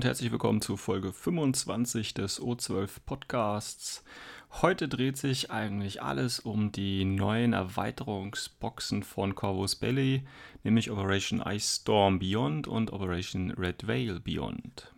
[0.00, 4.02] Und herzlich willkommen zu Folge 25 des O12 Podcasts.
[4.62, 10.22] Heute dreht sich eigentlich alles um die neuen Erweiterungsboxen von Corvus Belly,
[10.64, 14.90] nämlich Operation Ice Storm Beyond und Operation Red Veil Beyond.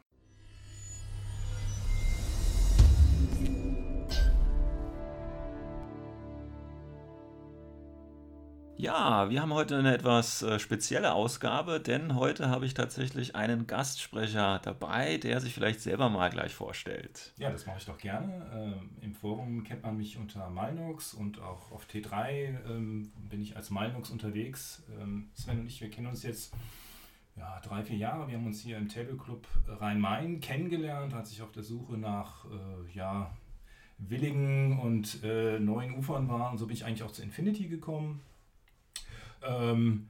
[8.82, 13.68] Ja, wir haben heute eine etwas äh, spezielle Ausgabe, denn heute habe ich tatsächlich einen
[13.68, 17.32] Gastsprecher dabei, der sich vielleicht selber mal gleich vorstellt.
[17.36, 18.44] Ja, das mache ich doch gerne.
[18.52, 23.54] Ähm, Im Forum kennt man mich unter Malnux und auch auf T3 ähm, bin ich
[23.56, 24.82] als Malnux unterwegs.
[25.00, 26.52] Ähm, Sven und ich, wir kennen uns jetzt
[27.36, 28.26] ja, drei, vier Jahre.
[28.26, 32.46] Wir haben uns hier im Table Club Rhein-Main kennengelernt, als ich auf der Suche nach
[32.46, 33.30] äh, ja,
[33.98, 36.50] willigen und äh, neuen Ufern war.
[36.50, 38.22] Und so bin ich eigentlich auch zu Infinity gekommen
[39.46, 40.08] ähm,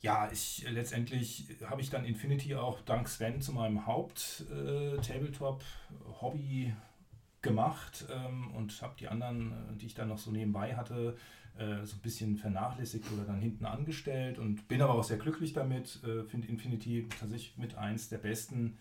[0.00, 6.72] ja, ich letztendlich habe ich dann Infinity auch dank Sven zu meinem Haupt-Tabletop-Hobby äh,
[7.42, 11.16] gemacht ähm, und habe die anderen, äh, die ich dann noch so nebenbei hatte,
[11.56, 15.52] äh, so ein bisschen vernachlässigt oder dann hinten angestellt und bin aber auch sehr glücklich
[15.52, 16.00] damit.
[16.04, 18.78] Äh, Finde Infinity tatsächlich mit eins der besten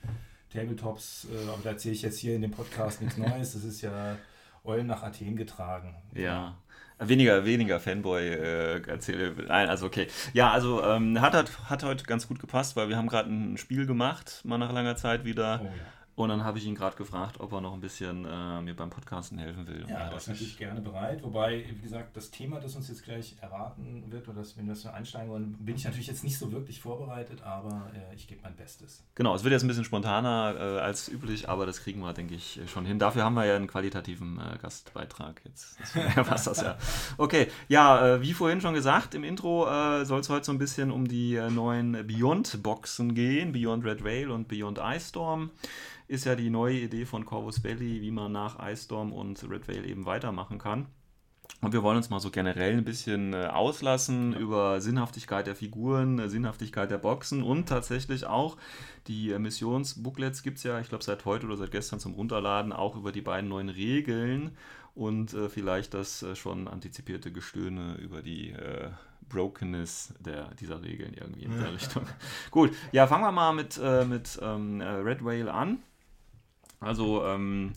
[0.49, 3.53] Tabletops, äh, aber da erzähle ich jetzt hier in dem Podcast nichts Neues.
[3.53, 4.17] Das ist ja
[4.63, 5.95] Eulen nach Athen getragen.
[6.13, 6.57] Ja.
[6.99, 9.33] Weniger, weniger Fanboy äh, erzähle.
[9.47, 10.07] Nein, also okay.
[10.33, 13.57] Ja, also ähm, hat, hat, hat heute ganz gut gepasst, weil wir haben gerade ein
[13.57, 15.61] Spiel gemacht, mal nach langer Zeit wieder.
[15.61, 15.71] Oh, ja.
[16.17, 18.89] Und dann habe ich ihn gerade gefragt, ob er noch ein bisschen äh, mir beim
[18.89, 19.85] Podcasten helfen will.
[19.87, 21.21] Ja, das ist natürlich gerne bereit.
[21.21, 24.73] Wobei, wie gesagt, das Thema, das uns jetzt gleich erraten wird, oder das, wenn wir
[24.73, 28.41] das einsteigen wollen, bin ich natürlich jetzt nicht so wirklich vorbereitet, aber äh, ich gebe
[28.41, 29.03] mein Bestes.
[29.13, 32.33] Genau, es wird jetzt ein bisschen spontaner äh, als üblich, aber das kriegen wir, denke
[32.33, 32.97] ich, schon hin.
[32.97, 35.77] Dafür haben wir ja einen qualitativen äh, Gastbeitrag jetzt.
[35.79, 36.79] Deswegen passt das ja.
[37.19, 40.57] Okay, ja, äh, wie vorhin schon gesagt, im Intro äh, soll es heute so ein
[40.57, 45.51] bisschen um die neuen Beyond-Boxen gehen, Beyond Red Rail und Beyond Ice Storm
[46.07, 49.67] ist ja die neue Idee von Corvus Belly, wie man nach Ice Storm und Red
[49.67, 50.87] Veil eben weitermachen kann.
[51.61, 56.19] Und wir wollen uns mal so generell ein bisschen äh, auslassen über Sinnhaftigkeit der Figuren,
[56.19, 58.57] äh, Sinnhaftigkeit der Boxen und tatsächlich auch
[59.07, 62.73] die äh, Missionsbooklets gibt es ja, ich glaube, seit heute oder seit gestern zum Runterladen,
[62.73, 64.51] auch über die beiden neuen Regeln
[64.93, 68.89] und äh, vielleicht das äh, schon antizipierte Gestöhne über die äh,
[69.27, 72.03] Brokenness der, dieser Regeln irgendwie in der Richtung.
[72.51, 75.79] Gut, ja, fangen wir mal mit, mit ähm, Red Whale an.
[76.79, 77.73] Also, ähm,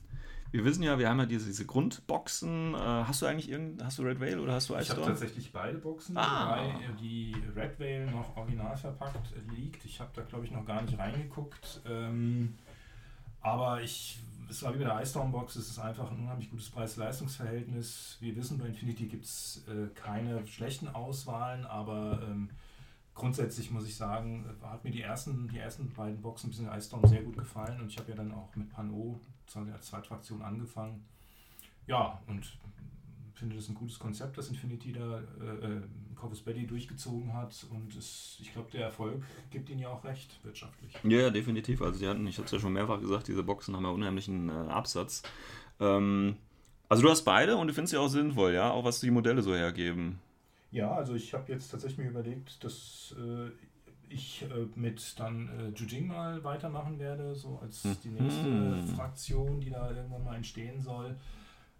[0.52, 2.74] wir wissen ja, wir haben ja diese, diese Grundboxen.
[2.74, 5.02] Äh, hast du eigentlich irgend, hast du Red Whale oder hast du Ice Ich habe
[5.02, 6.50] tatsächlich beide Boxen, ah.
[6.50, 9.84] wobei die Red Whale noch original verpackt liegt.
[9.84, 11.82] Ich habe da, glaube ich, noch gar nicht reingeguckt.
[11.86, 12.54] Ähm,
[13.40, 14.18] aber ich,
[14.48, 18.16] es war wie bei der Ice Storm Box, es ist einfach ein unheimlich gutes Preis-Leistungs-Verhältnis.
[18.20, 22.50] Wir wissen, bei Infinity gibt es äh, keine schlechten Auswahlen, aber ähm,
[23.20, 26.88] grundsätzlich muss ich sagen, hat mir die ersten, die ersten beiden Boxen ein bisschen Ice
[26.88, 29.20] Storm sehr gut gefallen und ich habe ja dann auch mit Pano
[29.72, 31.04] als Zweitfraktion angefangen.
[31.86, 32.46] Ja, und
[33.34, 35.80] finde das ein gutes Konzept, das Infinity da äh, äh
[36.14, 40.38] Corvus Belly durchgezogen hat und es, ich glaube, der Erfolg gibt ihnen ja auch recht
[40.42, 40.92] wirtschaftlich.
[41.02, 41.80] Ja, ja definitiv.
[41.80, 44.50] Also die hatten, ich habe es ja schon mehrfach gesagt, diese Boxen haben ja unheimlichen
[44.50, 45.22] äh, Absatz.
[45.80, 46.36] Ähm,
[46.90, 49.40] also du hast beide und du findest sie auch sinnvoll, ja, auch was die Modelle
[49.40, 50.20] so hergeben.
[50.70, 53.50] Ja, also ich habe jetzt tatsächlich mir überlegt, dass äh,
[54.08, 58.86] ich äh, mit dann äh, Jujing mal weitermachen werde, so als die nächste mhm.
[58.88, 61.16] Fraktion, die da irgendwann mal entstehen soll.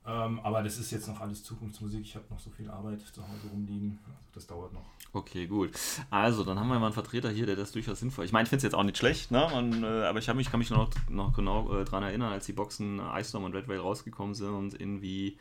[0.07, 2.01] Ähm, aber das ist jetzt noch alles Zukunftsmusik.
[2.01, 3.99] Ich habe noch so viel Arbeit zu Hause rumliegen.
[4.07, 4.87] Also das dauert noch.
[5.13, 5.73] Okay, gut.
[6.09, 8.25] Also, dann haben wir mal einen Vertreter hier, der das durchaus sinnvoll.
[8.25, 9.49] Ich meine, ich finde es jetzt auch nicht schlecht, ne?
[9.53, 12.53] Man, äh, aber ich mich, kann mich noch, noch genau äh, daran erinnern, als die
[12.53, 15.37] Boxen Ice Storm und Red Rail rausgekommen sind und irgendwie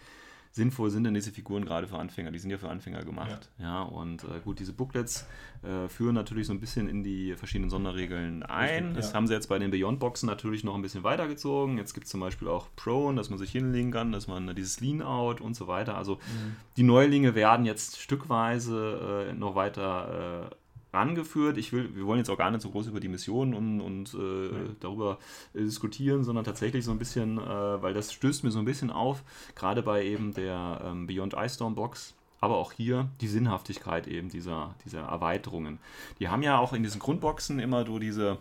[0.51, 2.31] sinnvoll sind denn diese Figuren gerade für Anfänger?
[2.31, 3.49] Die sind ja für Anfänger gemacht.
[3.57, 5.27] Ja, ja und äh, gut, diese Booklets
[5.61, 8.85] äh, führen natürlich so ein bisschen in die verschiedenen Sonderregeln ein.
[8.85, 9.15] Richtig, das ja.
[9.15, 11.77] haben sie jetzt bei den Beyond-Boxen natürlich noch ein bisschen weitergezogen.
[11.77, 14.79] Jetzt gibt es zum Beispiel auch Prone, dass man sich hinlegen kann, dass man dieses
[14.79, 15.97] Lean-Out und so weiter.
[15.97, 16.55] Also mhm.
[16.77, 20.55] die Neulinge werden jetzt stückweise äh, noch weiter äh,
[20.93, 21.57] rangeführt.
[21.57, 24.13] Ich will, wir wollen jetzt auch gar nicht so groß über die Mission und, und
[24.13, 24.69] äh, ja.
[24.79, 25.19] darüber
[25.53, 28.89] äh, diskutieren, sondern tatsächlich so ein bisschen, äh, weil das stößt mir so ein bisschen
[28.89, 29.23] auf,
[29.55, 34.29] gerade bei eben der ähm, Beyond Ice Storm Box, aber auch hier die Sinnhaftigkeit eben
[34.29, 35.79] dieser, dieser Erweiterungen.
[36.19, 38.37] Die haben ja auch in diesen Grundboxen immer so diese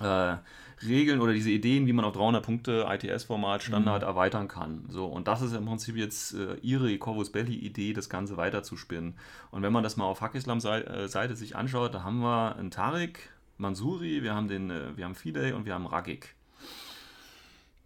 [0.00, 0.36] äh,
[0.86, 4.08] Regeln oder diese Ideen, wie man auf 300 Punkte ITS-Format Standard mhm.
[4.08, 4.84] erweitern kann.
[4.88, 9.14] So, und das ist im Prinzip jetzt äh, ihre Corvus Belly-Idee, das Ganze weiterzuspinnen.
[9.50, 14.22] Und wenn man das mal auf Hackislam-Seite sich anschaut, da haben wir einen Tarik, Mansuri,
[14.22, 16.34] wir haben den, äh, wir haben Fidei und wir haben Ragik.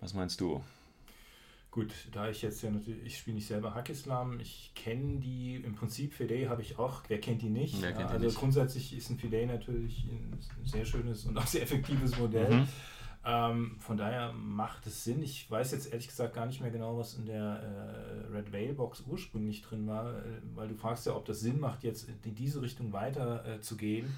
[0.00, 0.62] Was meinst du?
[1.72, 5.74] Gut, da ich jetzt ja natürlich, ich spiele nicht selber Hackislam, ich kenne die, im
[5.74, 7.80] Prinzip Fidei habe ich auch, wer kennt die nicht?
[7.80, 8.38] Kennt ja, also nicht?
[8.38, 12.50] grundsätzlich ist ein Fidei natürlich ein sehr schönes und auch sehr effektives Modell.
[12.50, 12.68] Mhm.
[13.24, 15.22] Ähm, von daher macht es Sinn.
[15.22, 18.74] Ich weiß jetzt ehrlich gesagt gar nicht mehr genau, was in der äh, Red Veil
[18.74, 22.34] Box ursprünglich drin war, äh, weil du fragst ja, ob das Sinn macht, jetzt in
[22.34, 24.12] diese Richtung weiter äh, zu gehen.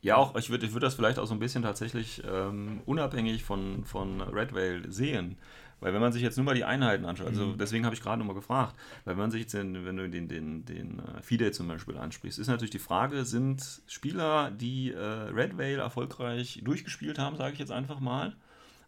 [0.00, 3.42] Ja, auch, ich würde ich würd das vielleicht auch so ein bisschen tatsächlich ähm, unabhängig
[3.42, 5.36] von, von Red Veil sehen.
[5.80, 7.58] Weil wenn man sich jetzt nur mal die Einheiten anschaut, also mhm.
[7.58, 10.28] deswegen habe ich gerade nochmal gefragt, weil wenn man sich jetzt, den, wenn du den,
[10.28, 14.98] den, den uh, FIDE zum Beispiel ansprichst, ist natürlich die Frage, sind Spieler, die äh,
[14.98, 18.34] Red Veil erfolgreich durchgespielt haben, sage ich jetzt einfach mal,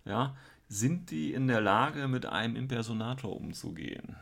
[0.05, 0.35] ja,
[0.69, 4.17] sind die in der Lage, mit einem Impersonator umzugehen?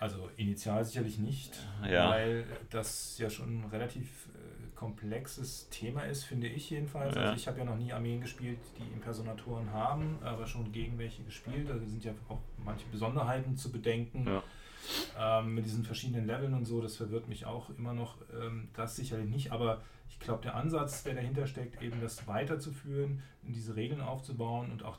[0.00, 1.58] Also initial sicherlich nicht,
[1.88, 2.10] ja.
[2.10, 4.28] weil das ja schon relativ
[4.74, 7.14] komplexes Thema ist, finde ich jedenfalls.
[7.14, 7.22] Ja.
[7.22, 11.22] Also ich habe ja noch nie Armeen gespielt, die Impersonatoren haben, aber schon gegen welche
[11.22, 11.70] gespielt.
[11.70, 14.26] Also sind ja auch manche Besonderheiten zu bedenken.
[14.26, 14.42] Ja.
[15.18, 18.18] Ähm, mit diesen verschiedenen Leveln und so, das verwirrt mich auch immer noch.
[18.38, 23.22] Ähm, das sicherlich nicht, aber ich glaube, der Ansatz, der dahinter steckt, eben das weiterzuführen,
[23.46, 24.98] in diese Regeln aufzubauen und auch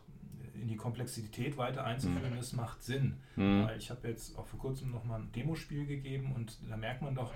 [0.59, 2.37] in die Komplexität weiter einzuführen, mhm.
[2.37, 3.17] das macht Sinn.
[3.35, 3.65] Mhm.
[3.65, 7.13] Weil ich habe jetzt auch vor kurzem nochmal ein Demospiel gegeben und da merkt man
[7.13, 7.31] doch,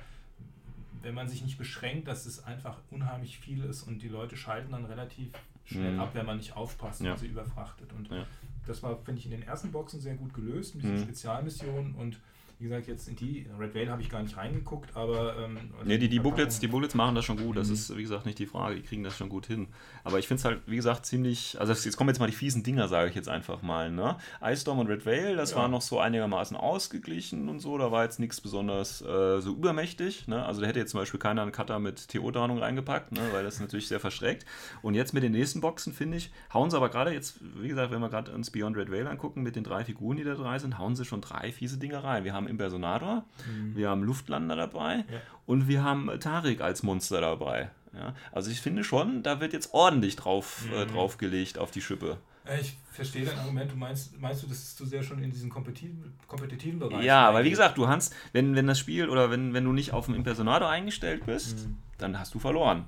[1.01, 4.71] wenn man sich nicht beschränkt, dass es einfach unheimlich viel ist und die Leute schalten
[4.71, 5.31] dann relativ
[5.65, 5.99] schnell mhm.
[5.99, 7.11] ab, wenn man nicht aufpasst ja.
[7.11, 7.93] und sie überfrachtet.
[7.93, 8.25] Und ja.
[8.65, 11.03] das war, finde ich, in den ersten Boxen sehr gut gelöst, mit diesen mhm.
[11.03, 12.19] Spezialmissionen und
[12.59, 15.37] wie gesagt, jetzt in die Red Veil habe ich gar nicht reingeguckt, aber.
[15.37, 17.55] Ähm, also nee, die, die, Booklets, die Booklets machen das schon gut.
[17.55, 17.73] Das mhm.
[17.73, 18.75] ist, wie gesagt, nicht die Frage.
[18.75, 19.69] Die kriegen das schon gut hin.
[20.03, 21.57] Aber ich finde es halt, wie gesagt, ziemlich.
[21.57, 23.89] Also, jetzt kommen jetzt mal die fiesen Dinger, sage ich jetzt einfach mal.
[23.89, 24.17] Ne?
[24.43, 25.57] Ice Storm und Red Veil, das ja.
[25.57, 27.77] war noch so einigermaßen ausgeglichen und so.
[27.77, 30.27] Da war jetzt nichts besonders äh, so übermächtig.
[30.27, 30.45] Ne?
[30.45, 33.21] Also, da hätte jetzt zum Beispiel keiner einen Cutter mit TO-Tarnung reingepackt, ne?
[33.31, 34.45] weil das natürlich sehr verschreckt.
[34.81, 37.93] Und jetzt mit den nächsten Boxen, finde ich, hauen sie aber gerade jetzt, wie gesagt,
[37.93, 40.59] wenn wir gerade uns Beyond Red Veil angucken, mit den drei Figuren, die da drei
[40.59, 42.25] sind, hauen sie schon drei fiese Dinger rein.
[42.25, 43.75] Wir haben Impersonator, mhm.
[43.75, 45.21] wir haben Luftlander dabei ja.
[45.45, 47.69] und wir haben Tarik als Monster dabei.
[47.93, 48.13] Ja?
[48.31, 50.81] Also ich finde schon, da wird jetzt ordentlich drauf, äh, mhm.
[50.81, 52.17] äh, draufgelegt auf die Schippe.
[52.59, 53.71] Ich verstehe dein Argument.
[53.71, 57.05] Du meinst, meinst du, das ist zu sehr schon in diesem kompetitiven, kompetitiven Bereich?
[57.05, 59.93] Ja, weil wie gesagt, du hast, wenn, wenn das Spiel oder wenn, wenn du nicht
[59.93, 61.77] auf dem Impersonator eingestellt bist, mhm.
[61.99, 62.87] dann hast du verloren.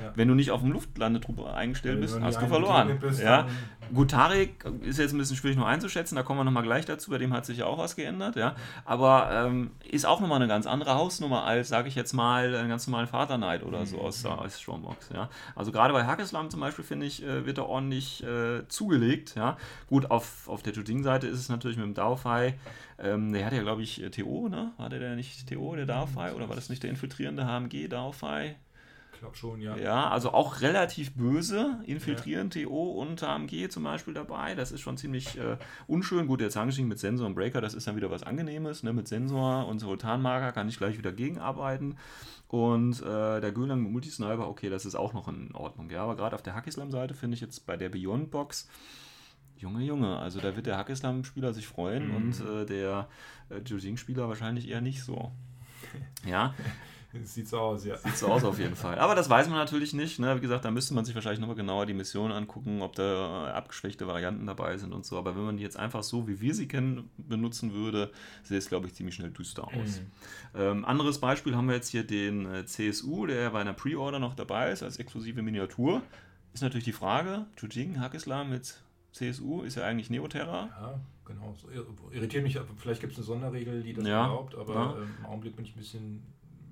[0.00, 0.12] Ja.
[0.14, 2.98] Wenn du nicht auf dem Luftlandetruppe eingestellt bist, hast du verloren.
[3.00, 3.46] Bist, ja.
[3.94, 7.10] Gut, Tarek ist jetzt ein bisschen schwierig noch einzuschätzen, da kommen wir nochmal gleich dazu,
[7.10, 8.54] bei dem hat sich ja auch was geändert, ja.
[8.84, 12.68] Aber ähm, ist auch nochmal eine ganz andere Hausnummer als, sage ich jetzt mal, einen
[12.68, 14.30] ganz normalen Vaterneid oder so aus, mhm.
[14.30, 15.30] aus Strombox, ja.
[15.54, 19.56] Also gerade bei Hackeslam zum Beispiel, finde ich, äh, wird er ordentlich äh, zugelegt, ja.
[19.86, 22.58] Gut, auf, auf der Shooting-Seite ist es natürlich mit dem Daofai,
[23.00, 24.72] ähm, der hatte ja, glaube ich, TO, ne?
[24.76, 26.34] War der nicht TO, der Daofai?
[26.34, 28.56] Oder war das nicht der infiltrierende HMG Daofai?
[29.18, 29.76] Ich glaube schon, ja.
[29.76, 32.66] Ja, also auch relativ böse, infiltrieren ja.
[32.66, 34.54] TO und AMG zum Beispiel dabei.
[34.54, 35.56] Das ist schon ziemlich äh,
[35.88, 36.28] unschön.
[36.28, 38.84] Gut, der Zahngeschichte mit Sensor und Breaker, das ist dann wieder was Angenehmes.
[38.84, 38.92] Ne?
[38.92, 41.98] Mit Sensor und Sultanmarker kann ich gleich wieder gegenarbeiten.
[42.46, 45.90] Und äh, der Gülang mit Multisniper, okay, das ist auch noch in Ordnung.
[45.90, 48.68] Ja, aber gerade auf der Hackislam-Seite finde ich jetzt bei der Beyond Box.
[49.56, 52.14] Junge, Junge, also da wird der Hackislam-Spieler sich freuen mhm.
[52.14, 53.08] und äh, der
[53.50, 55.32] äh, spieler wahrscheinlich eher nicht so.
[56.24, 56.54] Ja,
[57.24, 57.96] Sieht so aus, ja.
[57.96, 58.98] Sieht so aus auf jeden Fall.
[58.98, 60.18] Aber das weiß man natürlich nicht.
[60.18, 60.36] Ne?
[60.36, 64.06] Wie gesagt, da müsste man sich wahrscheinlich nochmal genauer die Mission angucken, ob da abgeschwächte
[64.06, 65.16] Varianten dabei sind und so.
[65.16, 68.10] Aber wenn man die jetzt einfach so, wie wir sie kennen, benutzen würde,
[68.42, 70.00] sieht es, glaube ich, ziemlich schnell düster aus.
[70.54, 70.60] Mhm.
[70.60, 74.34] Ähm, anderes Beispiel haben wir jetzt hier den äh, CSU, der bei einer Pre-Order noch
[74.34, 76.02] dabei ist, als exklusive Miniatur.
[76.52, 78.80] Ist natürlich die Frage, Jujing, Hakislam mit
[79.12, 80.68] CSU, ist ja eigentlich Neoterra.
[80.80, 81.54] Ja, genau.
[81.56, 81.68] So
[82.10, 84.96] irritiert mich, vielleicht gibt es eine Sonderregel, die das ja, erlaubt, aber ja.
[85.20, 86.22] Im Augenblick bin ich ein bisschen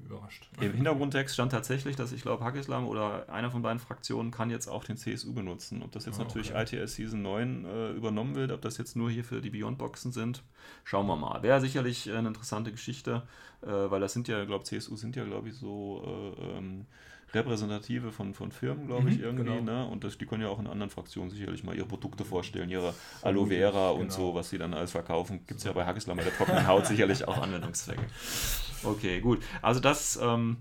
[0.06, 0.48] überrascht.
[0.60, 4.68] Im Hintergrundtext stand tatsächlich, dass ich glaube, Hackislam oder einer von beiden Fraktionen kann jetzt
[4.68, 5.82] auch den CSU benutzen.
[5.82, 6.82] Ob das jetzt ah, natürlich okay.
[6.82, 10.42] ITS Season 9 äh, übernommen wird, ob das jetzt nur hier für die Beyond-Boxen sind,
[10.84, 11.42] schauen wir mal.
[11.42, 13.22] Wäre sicherlich eine interessante Geschichte,
[13.62, 16.86] äh, weil das sind ja, glaube CSU sind ja, glaube ich, so äh, ähm,
[17.34, 19.44] Repräsentative von, von Firmen, glaube ich, mhm, irgendwie.
[19.44, 19.60] Genau.
[19.60, 19.86] Ne?
[19.86, 22.94] Und das, die können ja auch in anderen Fraktionen sicherlich mal ihre Produkte vorstellen, ihre
[23.22, 23.94] Aloe Vera genau.
[23.94, 25.40] und so, was sie dann alles verkaufen.
[25.46, 28.04] Gibt es ja bei Hackislam bei der trockenen Haut sicherlich auch Anwendungszwecke.
[28.82, 29.42] Okay, gut.
[29.62, 30.58] Also das ähm,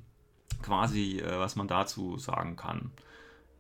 [0.61, 2.91] quasi, äh, was man dazu sagen kann.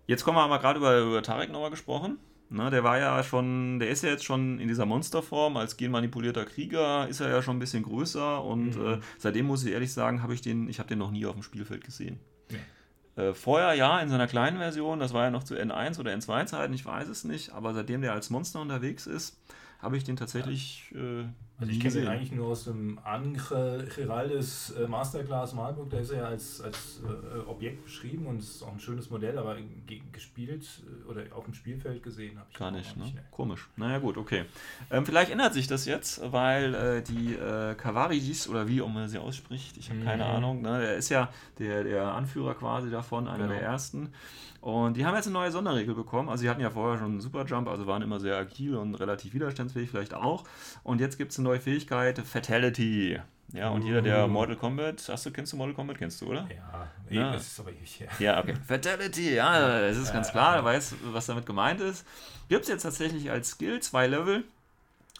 [0.07, 2.19] Jetzt kommen wir aber gerade über, über Tarek nochmal gesprochen.
[2.49, 6.45] Ne, der war ja schon, der ist ja jetzt schon in dieser Monsterform, als genmanipulierter
[6.45, 8.85] Krieger ist er ja schon ein bisschen größer und mhm.
[8.85, 11.33] äh, seitdem muss ich ehrlich sagen, habe ich den, ich habe den noch nie auf
[11.33, 12.19] dem Spielfeld gesehen.
[12.51, 13.23] Ja.
[13.23, 16.45] Äh, vorher ja, in seiner kleinen Version, das war ja noch zu N1 oder N2
[16.45, 19.39] Zeiten, ich weiß es nicht, aber seitdem der als Monster unterwegs ist,
[19.85, 21.21] habe ich den tatsächlich ja.
[21.21, 21.25] äh,
[21.57, 26.09] also ich kenne ihn eigentlich nur aus dem Angel Geraldes äh, Masterclass Malburg, da ist
[26.09, 29.55] er ja als, als äh, Objekt beschrieben und es ist auch ein schönes Modell, aber
[30.11, 32.97] gespielt äh, oder auf dem Spielfeld gesehen habe ich gar nicht.
[32.97, 33.03] Ne?
[33.03, 33.23] nicht ne?
[33.31, 33.69] Komisch.
[33.77, 34.43] Naja gut, okay.
[34.91, 39.07] Ähm, vielleicht ändert sich das jetzt, weil äh, die äh, Kavaridis oder wie auch man
[39.07, 40.03] sie ausspricht, ich habe mhm.
[40.03, 40.81] keine Ahnung, ne?
[40.81, 43.49] der ist ja der, der Anführer quasi davon, einer genau.
[43.51, 44.09] der ersten.
[44.65, 46.27] Und die haben jetzt eine neue Sonderregel bekommen.
[46.27, 49.35] Also, sie hatten ja vorher schon einen Superjump, also waren immer sehr agil und relativ
[49.35, 50.43] widerstandsfähig, vielleicht auch.
[50.81, 53.19] Und jetzt gibt es eine neue Fähigkeit: Fatality.
[53.53, 54.27] Ja, und jeder, der uh.
[54.27, 56.49] Mortal Kombat, hast du, kennst du Mortal Kombat, kennst du, oder?
[56.49, 57.31] Ja, ja.
[57.33, 58.07] das ist aber ich, ja.
[58.17, 58.55] Ja, okay.
[58.67, 62.03] Fatality, ja, es ist ganz klar, du weißt, was damit gemeint ist.
[62.49, 64.45] Gibt es jetzt tatsächlich als Skill zwei Level.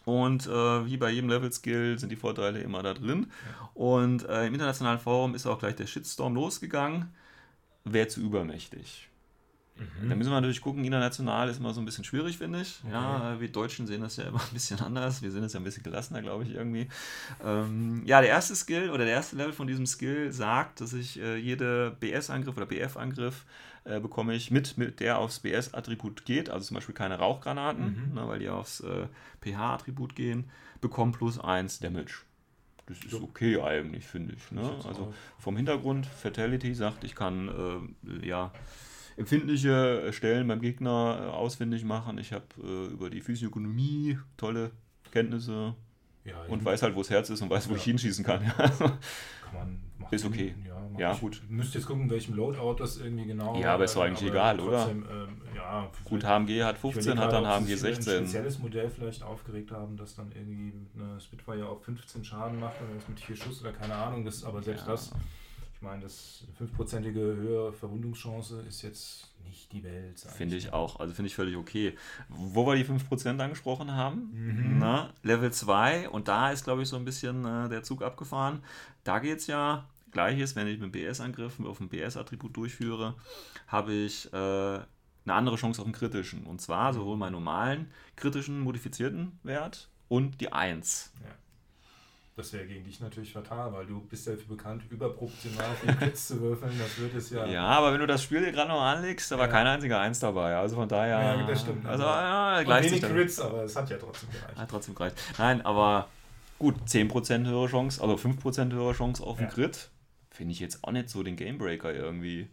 [0.05, 3.31] Und äh, wie bei jedem Level-Skill sind die Vorteile immer da drin.
[3.75, 7.13] Und äh, im internationalen Forum ist auch gleich der Shitstorm losgegangen.
[7.83, 9.09] Wer zu übermächtig?
[9.77, 10.10] Mhm.
[10.10, 12.79] Da müssen wir natürlich gucken, international ist immer so ein bisschen schwierig, finde ich.
[12.84, 12.94] Okay.
[12.94, 15.22] Ja, wir Deutschen sehen das ja immer ein bisschen anders.
[15.22, 16.88] Wir sind jetzt ja ein bisschen gelassener, glaube ich, irgendwie.
[17.44, 21.20] Ähm, ja, der erste Skill oder der erste Level von diesem Skill sagt, dass ich
[21.20, 23.46] äh, jede BS-Angriff oder BF-Angriff
[23.84, 28.13] äh, bekomme ich mit, mit der aufs BS-Attribut geht, also zum Beispiel keine Rauchgranaten, mhm.
[28.15, 29.08] ne, weil die aufs äh,
[29.41, 30.50] PH-Attribut gehen,
[30.82, 32.24] bekommen plus 1 Damage.
[32.88, 34.51] Das ist okay eigentlich, finde ich.
[34.51, 34.62] Ne?
[34.88, 38.51] Also vom Hintergrund, Fatality sagt, ich kann äh, ja
[39.17, 42.17] empfindliche Stellen beim Gegner äh, ausfindig machen.
[42.17, 44.72] Ich habe äh, über die Physiognomie tolle
[45.12, 45.75] Kenntnisse
[46.25, 47.77] ja, und weiß halt, wo das Herz ist und weiß, wo ja.
[47.77, 48.43] ich hinschießen kann.
[48.45, 48.72] kann
[49.53, 50.15] man machen.
[50.15, 50.55] Ist okay.
[50.67, 51.41] Ja, ja gut.
[51.43, 54.57] Ich müsste jetzt gucken, welchem Loadout das irgendwie genau Ja, aber ist doch eigentlich egal,
[54.57, 55.12] trotzdem, oder?
[55.12, 58.13] Ähm, ja, gut, HMG hat 15, hat dann HMG 16.
[58.13, 62.60] ein spezielles Modell vielleicht aufgeregt haben, das dann irgendwie mit einer Spitfire auf 15 Schaden
[62.60, 64.25] macht oder mit 4 Schuss oder keine Ahnung.
[64.25, 65.12] Das, aber selbst das
[65.85, 70.19] meine, das 5%ige höhere Verwundungschance ist jetzt nicht die Welt.
[70.19, 70.99] Finde ich auch.
[70.99, 71.95] Also finde ich völlig okay.
[72.27, 74.79] Wo wir die 5% angesprochen haben, mhm.
[74.79, 78.63] na, Level 2, und da ist, glaube ich, so ein bisschen äh, der Zug abgefahren.
[79.03, 83.15] Da geht es ja, gleiches, wenn ich mit BS-Angriff auf ein BS-Attribut durchführe,
[83.67, 84.85] habe ich äh, eine
[85.25, 86.45] andere Chance auf einen kritischen.
[86.45, 91.13] Und zwar sowohl meinen normalen kritischen modifizierten Wert und die 1.
[91.21, 91.29] Ja.
[92.37, 96.27] Das wäre gegen dich natürlich fatal, weil du bist ja dafür bekannt, überproportional viel Crits
[96.27, 96.73] zu würfeln.
[96.77, 97.45] Das wird es ja.
[97.45, 99.51] Ja, aber wenn du das Spiel gerade noch anlegst, da war ja.
[99.53, 100.57] kein einziger Eins dabei.
[100.57, 101.17] Also von daher.
[101.17, 101.85] Ja, das stimmt.
[101.85, 104.57] Also, ja, gleich wenig Crits, aber es hat ja trotzdem gereicht.
[104.57, 105.15] Hat trotzdem gereicht.
[105.37, 106.09] Nein, aber
[106.59, 109.53] gut, 10% höhere Chance, also 5% höhere Chance auf einen ja.
[109.53, 109.89] Crit,
[110.29, 112.49] finde ich jetzt auch nicht so den Gamebreaker irgendwie.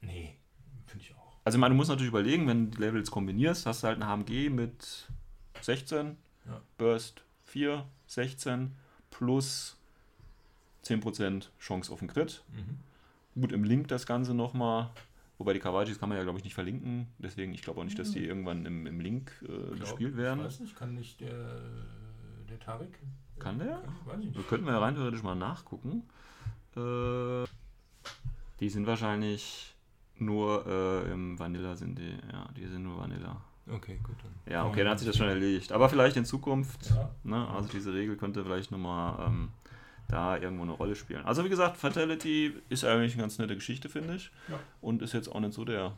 [0.00, 0.38] Nee,
[0.86, 1.36] finde ich auch.
[1.44, 4.02] Also, ich meine, du musst natürlich überlegen, wenn du die Levels kombinierst, hast du halt
[4.02, 5.10] ein HMG mit
[5.60, 6.16] 16,
[6.46, 6.62] ja.
[6.78, 8.74] Burst 4, 16
[9.10, 9.76] plus
[10.84, 12.42] 10% Chance auf den Crit.
[12.52, 13.40] Mhm.
[13.40, 14.90] Gut, im Link das Ganze nochmal.
[15.38, 17.06] Wobei die Kawajis kann man ja, glaube ich, nicht verlinken.
[17.18, 18.26] Deswegen, ich glaube auch nicht, dass die mhm.
[18.26, 20.40] irgendwann im, im Link äh, glaub, gespielt werden.
[20.40, 21.60] Ich weiß nicht, kann nicht der,
[22.48, 22.98] der Tarek?
[23.38, 23.80] Kann der?
[24.04, 24.48] Weiß ich nicht.
[24.48, 26.02] könnten wir ja rein theoretisch mal nachgucken.
[26.76, 27.44] Äh,
[28.58, 29.76] die sind wahrscheinlich
[30.16, 32.18] nur äh, im Vanilla sind die.
[32.32, 33.40] Ja, die sind nur Vanilla.
[33.70, 34.16] Okay, gut.
[34.22, 35.72] Dann ja, okay, dann hat sich das schon erledigt.
[35.72, 37.10] Aber vielleicht in Zukunft, ja.
[37.24, 39.48] ne, also diese Regel könnte vielleicht nochmal ähm,
[40.08, 41.24] da irgendwo eine Rolle spielen.
[41.24, 44.30] Also wie gesagt, Fatality ist eigentlich eine ganz nette Geschichte, finde ich.
[44.48, 44.58] Ja.
[44.80, 45.92] Und ist jetzt auch nicht so der,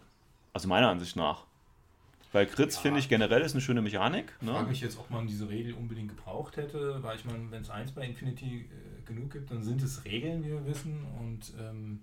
[0.52, 1.44] also meiner Ansicht nach.
[2.32, 2.82] Weil Crits ja.
[2.82, 4.32] finde ich generell ist eine schöne Mechanik.
[4.40, 4.50] Ne?
[4.50, 7.62] Ich frage mich jetzt, ob man diese Regel unbedingt gebraucht hätte, weil ich meine, wenn
[7.62, 11.04] es eins bei Infinity äh, genug gibt, dann sind es Regeln, wie wir wissen.
[11.18, 12.00] Und ähm,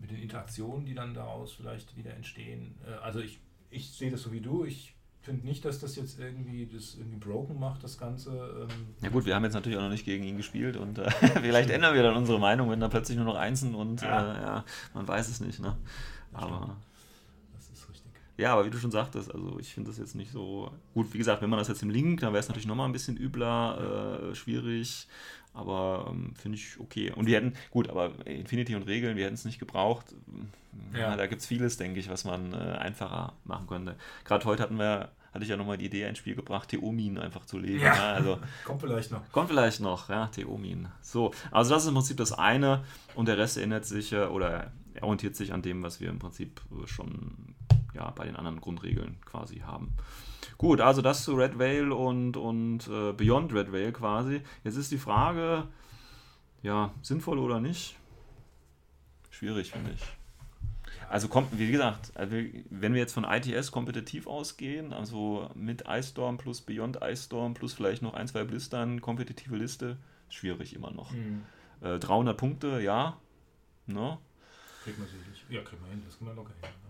[0.00, 2.74] mit den Interaktionen, die dann daraus vielleicht wieder entstehen.
[2.84, 3.38] Äh, also ich
[3.70, 4.64] ich sehe das so wie du.
[4.64, 8.30] Ich finde nicht, dass das jetzt irgendwie das irgendwie broken macht, das Ganze.
[8.30, 11.10] Ähm ja gut, wir haben jetzt natürlich auch noch nicht gegen ihn gespielt und äh,
[11.40, 14.42] vielleicht ändern wir dann unsere Meinung, wenn da plötzlich nur noch Einsen und ja, äh,
[14.42, 15.60] ja man weiß es nicht.
[15.60, 15.76] Ne?
[16.32, 16.76] Aber
[17.54, 18.12] das ist richtig.
[18.38, 21.12] Ja, aber wie du schon sagtest, also ich finde das jetzt nicht so gut.
[21.12, 23.16] Wie gesagt, wenn man das jetzt im Link, dann wäre es natürlich nochmal ein bisschen
[23.16, 25.06] übler, äh, schwierig.
[25.52, 27.12] Aber ähm, finde ich okay.
[27.12, 30.14] Und wir hätten, gut, aber Infinity und Regeln, wir hätten es nicht gebraucht.
[30.92, 31.00] Ja.
[31.00, 33.96] ja da gibt es vieles, denke ich, was man äh, einfacher machen könnte.
[34.24, 37.46] Gerade heute hatten wir, hatte ich ja nochmal die Idee ins Spiel gebracht, TO-Min einfach
[37.46, 37.80] zu legen.
[37.80, 37.94] Ja.
[37.94, 38.12] ja.
[38.14, 39.32] also, kommt vielleicht noch.
[39.32, 40.88] Kommt vielleicht noch, ja, TO-Min.
[41.02, 42.84] So, also das ist im Prinzip das eine
[43.16, 46.60] und der Rest erinnert sich äh, oder orientiert sich an dem, was wir im Prinzip
[46.86, 47.54] schon
[47.94, 49.94] ja, bei den anderen Grundregeln quasi haben.
[50.58, 54.42] Gut, also das zu Red Veil und, und äh, Beyond Red Veil quasi.
[54.64, 55.64] Jetzt ist die Frage,
[56.62, 57.96] ja, sinnvoll oder nicht?
[59.30, 60.02] Schwierig, finde ich.
[61.08, 62.36] Also kommt, wie gesagt, also
[62.70, 67.54] wenn wir jetzt von ITS kompetitiv ausgehen, also mit Ice Storm plus Beyond Ice Storm
[67.54, 69.96] plus vielleicht noch ein, zwei Blistern, kompetitive Liste,
[70.28, 71.10] schwierig immer noch.
[71.10, 71.42] Mhm.
[71.80, 73.16] Äh, 300 Punkte, ja.
[73.86, 74.18] Ne?
[74.84, 75.44] Kriegt man sicherlich.
[75.48, 76.89] Ja, kriegt man hin, das kann man locker hin.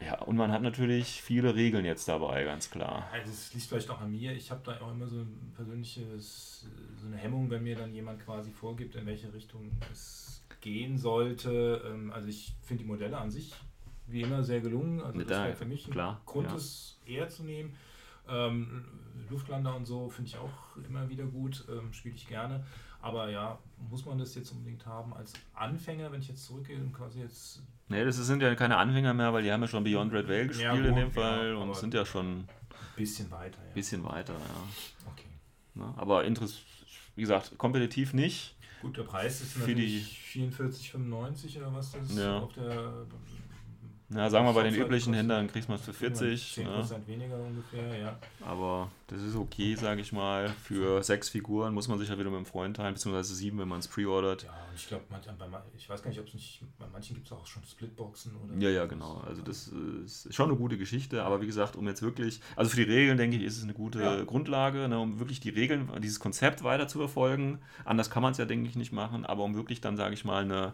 [0.00, 3.08] Ja, und man hat natürlich viele Regeln jetzt dabei, ganz klar.
[3.12, 4.32] Also es liegt vielleicht auch an mir.
[4.32, 8.24] Ich habe da auch immer so ein persönliches, so eine Hemmung, wenn mir dann jemand
[8.24, 11.82] quasi vorgibt, in welche Richtung es gehen sollte.
[11.84, 13.54] Ähm, also ich finde die Modelle an sich
[14.06, 15.00] wie immer sehr gelungen.
[15.00, 16.56] Also das wäre für mich ein klar, Grund, ja.
[16.56, 17.74] es eher zu nehmen.
[18.28, 18.84] Ähm,
[19.30, 22.64] Luftlander und so finde ich auch immer wieder gut, ähm, spiele ich gerne.
[23.00, 23.58] Aber ja,
[23.90, 27.62] muss man das jetzt unbedingt haben als Anfänger, wenn ich jetzt zurückgehe und quasi jetzt.
[27.88, 30.48] Nee, das sind ja keine Anfänger mehr, weil die haben ja schon Beyond Red Veil
[30.48, 32.40] gespielt ja, gut, in dem Fall ja, und sind ja schon.
[32.40, 32.48] Ein
[32.96, 33.72] bisschen weiter, ja.
[33.74, 35.12] Bisschen weiter, ja.
[35.12, 35.28] Okay.
[35.74, 36.62] Na, aber interessant,
[37.14, 38.56] wie gesagt, kompetitiv nicht.
[38.82, 42.38] Gut, der Preis ist natürlich 44,95 oder was das ja.
[42.38, 43.06] auf der
[44.10, 46.64] na, sagen wir bei den üblichen Händlern kriegst du es für 40.
[46.64, 47.06] 10% ne?
[47.06, 48.18] weniger ungefähr, ja.
[48.40, 50.48] Aber das ist okay, sage ich mal.
[50.62, 53.68] Für sechs Figuren muss man sich ja wieder mit einem Freund teilen, beziehungsweise sieben, wenn
[53.68, 54.44] man es pre-ordert.
[54.44, 55.04] Ja, und ich glaube,
[55.76, 58.54] ich weiß gar nicht, ob es nicht, bei manchen gibt es auch schon Splitboxen oder.
[58.58, 59.22] Ja, ja, genau.
[59.26, 62.76] Also das ist schon eine gute Geschichte, aber wie gesagt, um jetzt wirklich, also für
[62.78, 64.24] die Regeln, denke ich, ist es eine gute ja.
[64.24, 67.58] Grundlage, ne, um wirklich die Regeln, dieses Konzept weiter zu verfolgen.
[67.84, 70.24] Anders kann man es ja, denke ich, nicht machen, aber um wirklich dann, sage ich
[70.24, 70.72] mal, eine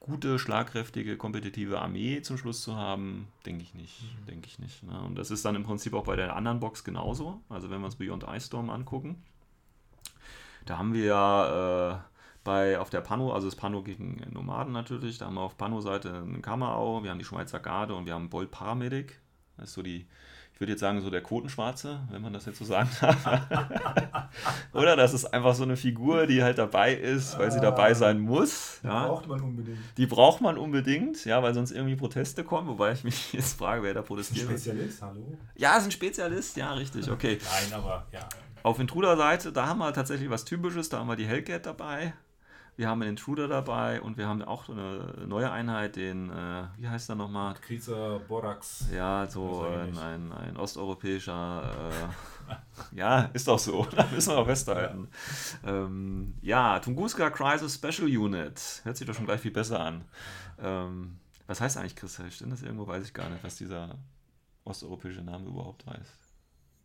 [0.00, 4.02] gute, schlagkräftige, kompetitive Armee zum Schluss zu haben, denke ich nicht.
[4.02, 4.26] Mhm.
[4.26, 4.82] Denke ich nicht.
[4.82, 5.00] Ne?
[5.00, 7.40] Und das ist dann im Prinzip auch bei der anderen Box genauso.
[7.48, 9.22] Also wenn wir uns Beyond Ice Storm angucken,
[10.66, 11.98] da haben wir ja äh,
[12.42, 16.12] bei, auf der Pano, also das Pano gegen Nomaden natürlich, da haben wir auf Pano-Seite
[16.14, 19.20] einen Kammerau, wir haben die Schweizer Garde und wir haben Bolt Paramedic.
[19.56, 20.06] Das ist so die
[20.60, 23.24] ich würde jetzt sagen, so der Quotenschwarze, wenn man das jetzt so sagen darf.
[24.74, 28.20] Oder das ist einfach so eine Figur, die halt dabei ist, weil sie dabei sein
[28.20, 28.78] muss.
[28.82, 29.06] Die ja.
[29.06, 29.78] braucht man unbedingt.
[29.96, 33.82] Die braucht man unbedingt, ja, weil sonst irgendwie Proteste kommen, wobei ich mich jetzt frage,
[33.82, 34.50] wer da protestiert.
[34.50, 35.38] Ein Spezialist, hallo?
[35.56, 37.38] Ja, ist ein Spezialist, ja, richtig, okay.
[37.42, 38.28] Nein, aber ja.
[38.62, 42.12] Auf Intruder-Seite, da haben wir tatsächlich was Typisches, da haben wir die Hellcat dabei.
[42.80, 46.88] Wir haben einen Intruder dabei und wir haben auch eine neue Einheit, den, äh, wie
[46.88, 47.52] heißt der nochmal?
[47.60, 48.86] Krieger Borax.
[48.90, 51.90] Ja, so ein, ein, ein, osteuropäischer,
[52.48, 52.54] äh,
[52.96, 55.08] ja, ist doch so, müssen wir auch festhalten.
[55.62, 60.06] Ja, ähm, ja Tunguska Crisis Special Unit, hört sich doch schon gleich viel besser an.
[60.58, 62.86] Ähm, was heißt eigentlich Chris Stimmt das irgendwo?
[62.86, 63.98] Weiß ich gar nicht, was dieser
[64.64, 66.19] osteuropäische Name überhaupt heißt.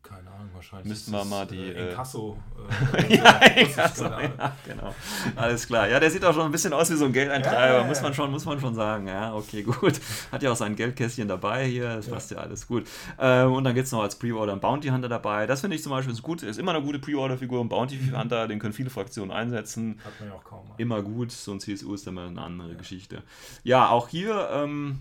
[0.08, 0.88] Keine Ahnung, wahrscheinlich.
[0.88, 1.72] Müssten wir mal die.
[1.72, 2.38] Äh, Inkasso.
[2.96, 4.94] Äh, ja, Inkasso, ja, genau.
[5.36, 5.88] Alles klar.
[5.88, 8.14] Ja, der sieht auch schon ein bisschen aus wie so ein Geldeintreiber, ja, muss, man
[8.14, 9.08] schon, muss man schon sagen.
[9.08, 10.00] Ja, okay, gut.
[10.32, 12.88] Hat ja auch sein Geldkästchen dabei hier, das passt ja, alles gut.
[13.20, 15.48] Ähm, und dann gibt es noch als Pre-Order einen Bounty Hunter dabei.
[15.48, 16.44] Das finde ich zum Beispiel ist gut.
[16.44, 17.62] Ist immer eine gute Pre-Order-Figur.
[17.62, 20.00] Ein Bounty Hunter, den können viele Fraktionen einsetzen.
[20.04, 20.68] Hat man ja auch kaum.
[20.68, 20.76] Mal.
[20.78, 21.32] Immer gut.
[21.32, 23.24] So ein CSU ist immer eine andere Geschichte.
[23.64, 24.50] Ja, auch hier.
[24.52, 25.00] Ähm,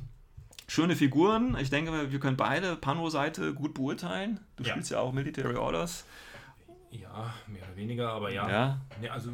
[0.74, 1.56] Schöne Figuren.
[1.60, 4.40] Ich denke, wir können beide Pano-Seite gut beurteilen.
[4.56, 4.70] Du ja.
[4.70, 6.04] spielst ja auch Military Orders.
[6.90, 8.50] Ja, mehr oder weniger, aber ja.
[8.50, 8.80] ja.
[9.00, 9.30] ja also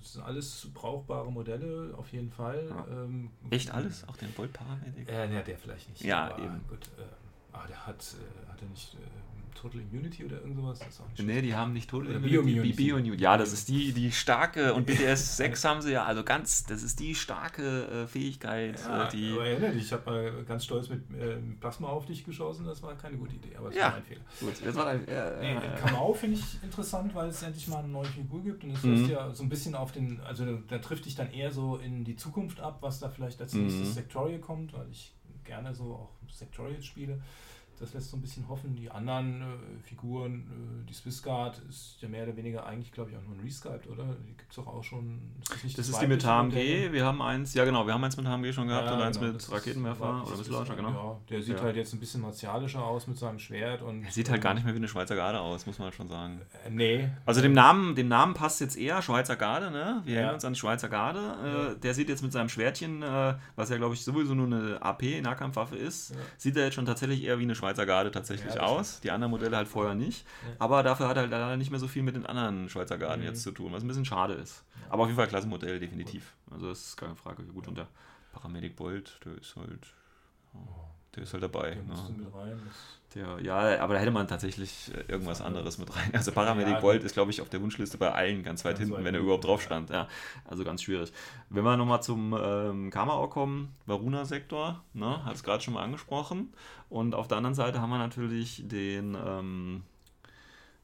[0.00, 2.66] es sind alles brauchbare Modelle, auf jeden Fall.
[2.66, 2.86] Ja.
[2.90, 4.08] Ähm, Echt alles?
[4.08, 5.06] Auch den Bolt Paramedic?
[5.06, 6.02] Äh, ja, der vielleicht nicht.
[6.02, 6.66] Ja, eben.
[6.66, 7.02] Gut, äh,
[7.52, 8.98] ah, der hat, äh, hat er nicht äh,
[9.58, 10.78] Total Immunity oder irgend sowas?
[10.78, 12.28] Das ist auch nicht nee, die haben nicht Total Immunity.
[12.28, 12.72] Bio-Immunity.
[12.72, 16.64] Bio ja, das ist die, die starke, und BTS 6 haben sie ja, also ganz,
[16.64, 18.78] das ist die starke äh, Fähigkeit.
[18.86, 22.06] Ja, äh, die aber erinnere dich, ich habe mal ganz stolz mit äh, Plasma auf
[22.06, 24.20] dich geschossen, das war keine gute Idee, aber es ja, war ein Fehler.
[24.40, 27.88] Gut, das war ein, äh, nee, Kamau finde ich interessant, weil es endlich mal eine
[27.88, 28.94] neue Figur gibt und es mhm.
[28.94, 32.04] lässt ja so ein bisschen auf den, also da trifft dich dann eher so in
[32.04, 33.92] die Zukunft ab, was da vielleicht als nächstes mhm.
[33.92, 37.20] Sectorial kommt, weil ich gerne so auch Sectorial spiele
[37.80, 38.74] das lässt so ein bisschen hoffen.
[38.74, 39.44] Die anderen äh,
[39.82, 40.40] Figuren,
[40.84, 43.40] äh, die Swiss Guard ist ja mehr oder weniger eigentlich, glaube ich, auch nur ein
[43.40, 44.04] Resculpt, oder?
[44.26, 45.20] Die gibt es doch auch schon.
[45.40, 46.92] Ist das, das, das ist die mit HMG.
[46.92, 49.18] Wir haben eins, ja genau, wir haben eins mit HMG schon gehabt ja, und eins
[49.18, 50.90] genau, mit Raketenwerfer oder mit Launcher, genau.
[50.90, 51.62] Ja, der sieht ja.
[51.62, 53.82] halt jetzt ein bisschen martialischer aus mit seinem Schwert.
[53.82, 55.94] und Er sieht halt gar nicht mehr wie eine Schweizer Garde aus, muss man halt
[55.94, 56.40] schon sagen.
[56.66, 57.08] Äh, nee.
[57.26, 60.02] Also dem Namen, dem Namen passt jetzt eher Schweizer Garde, ne?
[60.04, 61.74] Wir erinnern uns an die Schweizer Garde.
[61.76, 64.82] Äh, der sieht jetzt mit seinem Schwertchen, äh, was ja glaube ich sowieso nur eine
[64.82, 69.00] AP-Nahkampfwaffe ist, sieht er jetzt schon tatsächlich eher wie eine Schweizer Garde tatsächlich ja, aus.
[69.00, 70.26] Die anderen Modelle halt vorher nicht.
[70.46, 70.54] Ja.
[70.58, 73.20] Aber dafür hat er halt leider nicht mehr so viel mit den anderen Schweizer Garden
[73.20, 73.28] mhm.
[73.28, 74.64] jetzt zu tun, was ein bisschen schade ist.
[74.88, 76.32] Aber auf jeden Fall klasse Modell, definitiv.
[76.50, 77.42] Also das ist keine Frage.
[77.42, 77.88] Gut, und der
[78.32, 79.94] Paramedic Bolt, der ist halt.
[80.54, 80.58] Oh,
[81.14, 81.70] der ist halt dabei.
[81.70, 82.26] Der ne?
[82.34, 82.60] rein.
[83.14, 86.10] Der, ja, aber da hätte man tatsächlich äh, irgendwas anderes mit rein.
[86.12, 89.02] Also Paramedic ja, Bolt ist, glaube ich, auf der Wunschliste bei allen ganz weit hinten,
[89.02, 89.88] wenn er überhaupt drauf stand.
[89.88, 90.08] Ja,
[90.44, 91.10] also ganz schwierig.
[91.48, 96.52] Wenn wir nochmal zum ähm, Kamau kommen, Varuna-Sektor, ne, hat es gerade schon mal angesprochen.
[96.90, 99.82] Und auf der anderen Seite haben wir natürlich den ähm,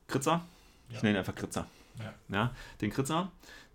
[0.09, 0.40] Kritzer.
[0.88, 1.03] Ich ja.
[1.03, 1.66] nenne ihn einfach Kritzer.
[1.98, 2.14] Ja.
[2.29, 2.50] ja
[2.81, 3.31] den Kritzer,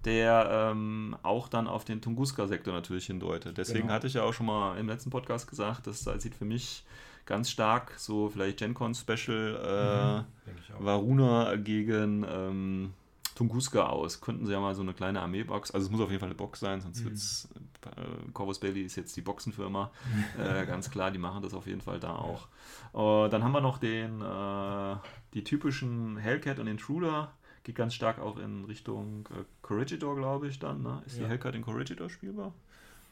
[0.06, 3.58] der ähm, auch dann auf den Tunguska-Sektor natürlich hindeutet.
[3.58, 3.94] Deswegen genau.
[3.94, 6.86] hatte ich ja auch schon mal im letzten Podcast gesagt, das sieht für mich
[7.26, 12.94] ganz stark so vielleicht GenCon Special äh, mhm, Varuna gegen ähm,
[13.36, 14.20] Tunguska aus.
[14.20, 16.36] Könnten sie ja mal so eine kleine Armeebox, also es muss auf jeden Fall eine
[16.36, 17.06] Box sein, sonst mhm.
[17.06, 17.48] wird es,
[17.86, 19.92] äh, Corvus Bailey ist jetzt die Boxenfirma,
[20.38, 22.48] äh, ganz klar, die machen das auf jeden Fall da auch.
[22.94, 24.96] Äh, dann haben wir noch den, äh,
[25.34, 27.32] die typischen Hellcat und Intruder,
[27.64, 30.82] geht ganz stark auch in Richtung äh, Corregidor, glaube ich dann.
[30.82, 31.02] Ne?
[31.06, 31.24] Ist ja.
[31.24, 32.54] die Hellcat in Corregidor spielbar?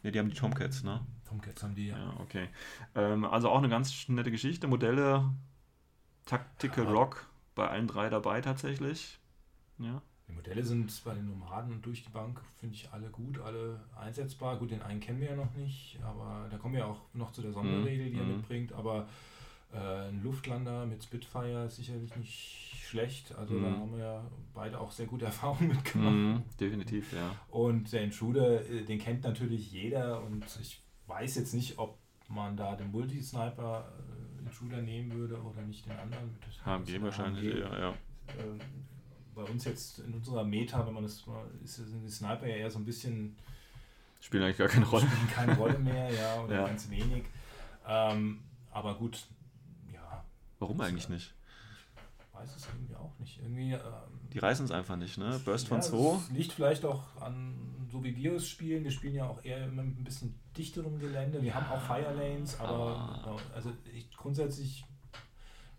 [0.03, 1.01] Ne, die haben die Tomcats, ne?
[1.27, 1.97] Tomcats haben die, ja.
[1.97, 2.49] ja okay.
[2.95, 4.67] Ähm, also auch eine ganz nette Geschichte.
[4.67, 5.29] Modelle
[6.25, 6.91] Tactical ja.
[6.91, 9.17] Rock bei allen drei dabei tatsächlich.
[9.79, 10.01] Ja.
[10.27, 14.57] Die Modelle sind bei den Nomaden durch die Bank, finde ich, alle gut, alle einsetzbar.
[14.57, 17.41] Gut, den einen kennen wir ja noch nicht, aber da kommen wir auch noch zu
[17.41, 18.37] der Sonderregel, die er mhm.
[18.37, 18.73] mitbringt.
[18.73, 19.07] Aber
[19.73, 23.35] äh, ein Luftlander mit Spitfire ist sicherlich nicht schlecht.
[23.35, 23.63] Also mhm.
[23.63, 26.13] da haben wir ja beide auch sehr gute Erfahrungen mitgemacht.
[26.13, 27.35] Mhm, definitiv, ja.
[27.49, 31.97] Und der Intruder, äh, den kennt natürlich jeder und ich weiß jetzt nicht, ob
[32.29, 33.91] man da den Multisniper
[34.39, 36.37] äh, Intruder nehmen würde oder nicht den anderen.
[36.63, 37.59] HMG wahrscheinlich, HMG.
[37.59, 37.79] ja.
[37.79, 37.93] ja.
[38.39, 38.59] Ähm,
[39.37, 42.55] bei uns jetzt in unserer Meta, wenn man das mal, ist, sind die Sniper ja
[42.55, 43.37] eher so ein bisschen.
[44.19, 45.05] Spielen eigentlich gar keine Rolle.
[45.05, 46.67] Spielen keine Rolle mehr, ja, oder ja.
[46.67, 47.23] ganz wenig.
[47.87, 48.39] Ähm,
[48.71, 49.27] aber gut,
[49.93, 50.25] ja.
[50.57, 51.36] Warum eigentlich nicht?
[52.39, 53.39] Weiß es irgendwie auch nicht.
[53.39, 53.81] Irgendwie, ähm,
[54.33, 55.39] die reißen es einfach nicht, ne?
[55.43, 56.33] Burst von 2.
[56.33, 57.55] liegt vielleicht auch an,
[57.91, 58.83] so wie wir es spielen.
[58.83, 61.41] Wir spielen ja auch eher immer ein bisschen dichterem Gelände.
[61.41, 62.95] Wir haben auch Fire Lanes, aber
[63.25, 63.37] ah.
[63.55, 64.85] also ich, grundsätzlich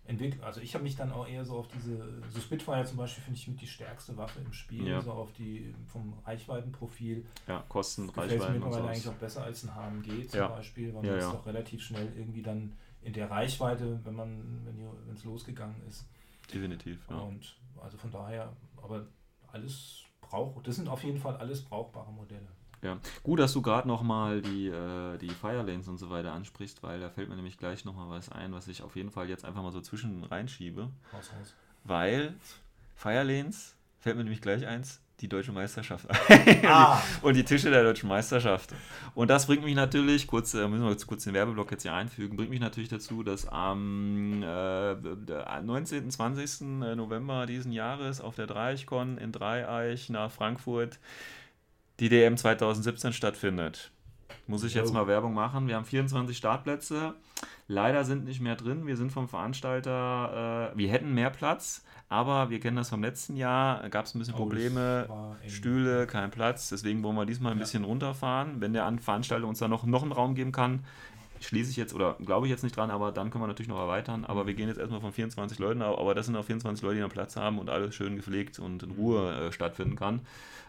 [0.08, 3.22] entwickelt, also ich habe mich dann auch eher so auf diese, so Spitfire zum Beispiel
[3.22, 5.02] finde ich mit die stärkste Waffe im Spiel, ja.
[5.02, 7.26] so auf die vom Reichweitenprofil.
[7.46, 8.54] Ja, Kosten, Reichweiten.
[8.54, 10.48] mir mittlerweile eigentlich auch besser als ein HMG zum ja.
[10.48, 14.66] Beispiel, weil man ja, ist doch relativ schnell irgendwie dann in der Reichweite, wenn man,
[15.06, 16.06] wenn es losgegangen ist.
[16.52, 17.16] Definitiv, ja.
[17.16, 19.06] Und also von daher, aber
[19.48, 22.48] alles braucht, das sind auf jeden Fall alles brauchbare Modelle.
[22.80, 27.00] Ja, gut, dass du gerade nochmal die, äh, die Firelanes und so weiter ansprichst, weil
[27.00, 29.62] da fällt mir nämlich gleich nochmal was ein, was ich auf jeden Fall jetzt einfach
[29.62, 30.88] mal so zwischen reinschiebe.
[31.12, 31.54] Raus, raus.
[31.82, 32.34] Weil
[32.94, 36.06] Firelanes fällt mir nämlich gleich eins, die deutsche Meisterschaft
[36.64, 37.02] ah.
[37.22, 38.70] und die Tische der deutschen Meisterschaft.
[39.14, 41.94] Und das bringt mich natürlich, kurz, äh, müssen wir jetzt kurz den Werbeblock jetzt hier
[41.94, 44.94] einfügen, bringt mich natürlich dazu, dass am äh,
[45.62, 46.10] 19.
[46.10, 46.60] 20.
[46.96, 50.98] November diesen Jahres auf der Dreieichkon in Dreieich nach Frankfurt
[51.98, 53.90] die DM 2017 stattfindet.
[54.46, 55.68] Muss ich jetzt mal Werbung machen.
[55.68, 57.14] Wir haben 24 Startplätze.
[57.66, 58.86] Leider sind nicht mehr drin.
[58.86, 63.36] Wir sind vom Veranstalter, äh, wir hätten mehr Platz, aber wir kennen das vom letzten
[63.36, 63.86] Jahr.
[63.90, 66.70] Gab es ein bisschen oh, Probleme, Stühle, kein Platz.
[66.70, 67.64] Deswegen wollen wir diesmal ein ja.
[67.64, 68.60] bisschen runterfahren.
[68.60, 70.84] Wenn der Veranstalter uns da noch, noch einen Raum geben kann,
[71.40, 73.78] schließe ich jetzt oder glaube ich jetzt nicht dran, aber dann können wir natürlich noch
[73.78, 74.24] erweitern.
[74.24, 77.02] Aber wir gehen jetzt erstmal von 24 Leuten, aber das sind auch 24 Leute, die
[77.02, 80.20] noch Platz haben und alles schön gepflegt und in Ruhe äh, stattfinden kann.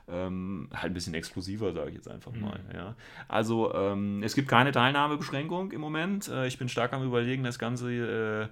[0.07, 2.41] Ähm, halt ein bisschen exklusiver, sage ich jetzt einfach mhm.
[2.41, 2.59] mal.
[2.73, 2.95] Ja.
[3.27, 6.27] Also ähm, es gibt keine Teilnahmebeschränkung im Moment.
[6.27, 8.47] Äh, ich bin stark am überlegen, das Ganze äh,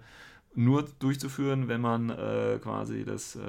[0.54, 3.40] nur durchzuführen, wenn man äh, quasi das äh,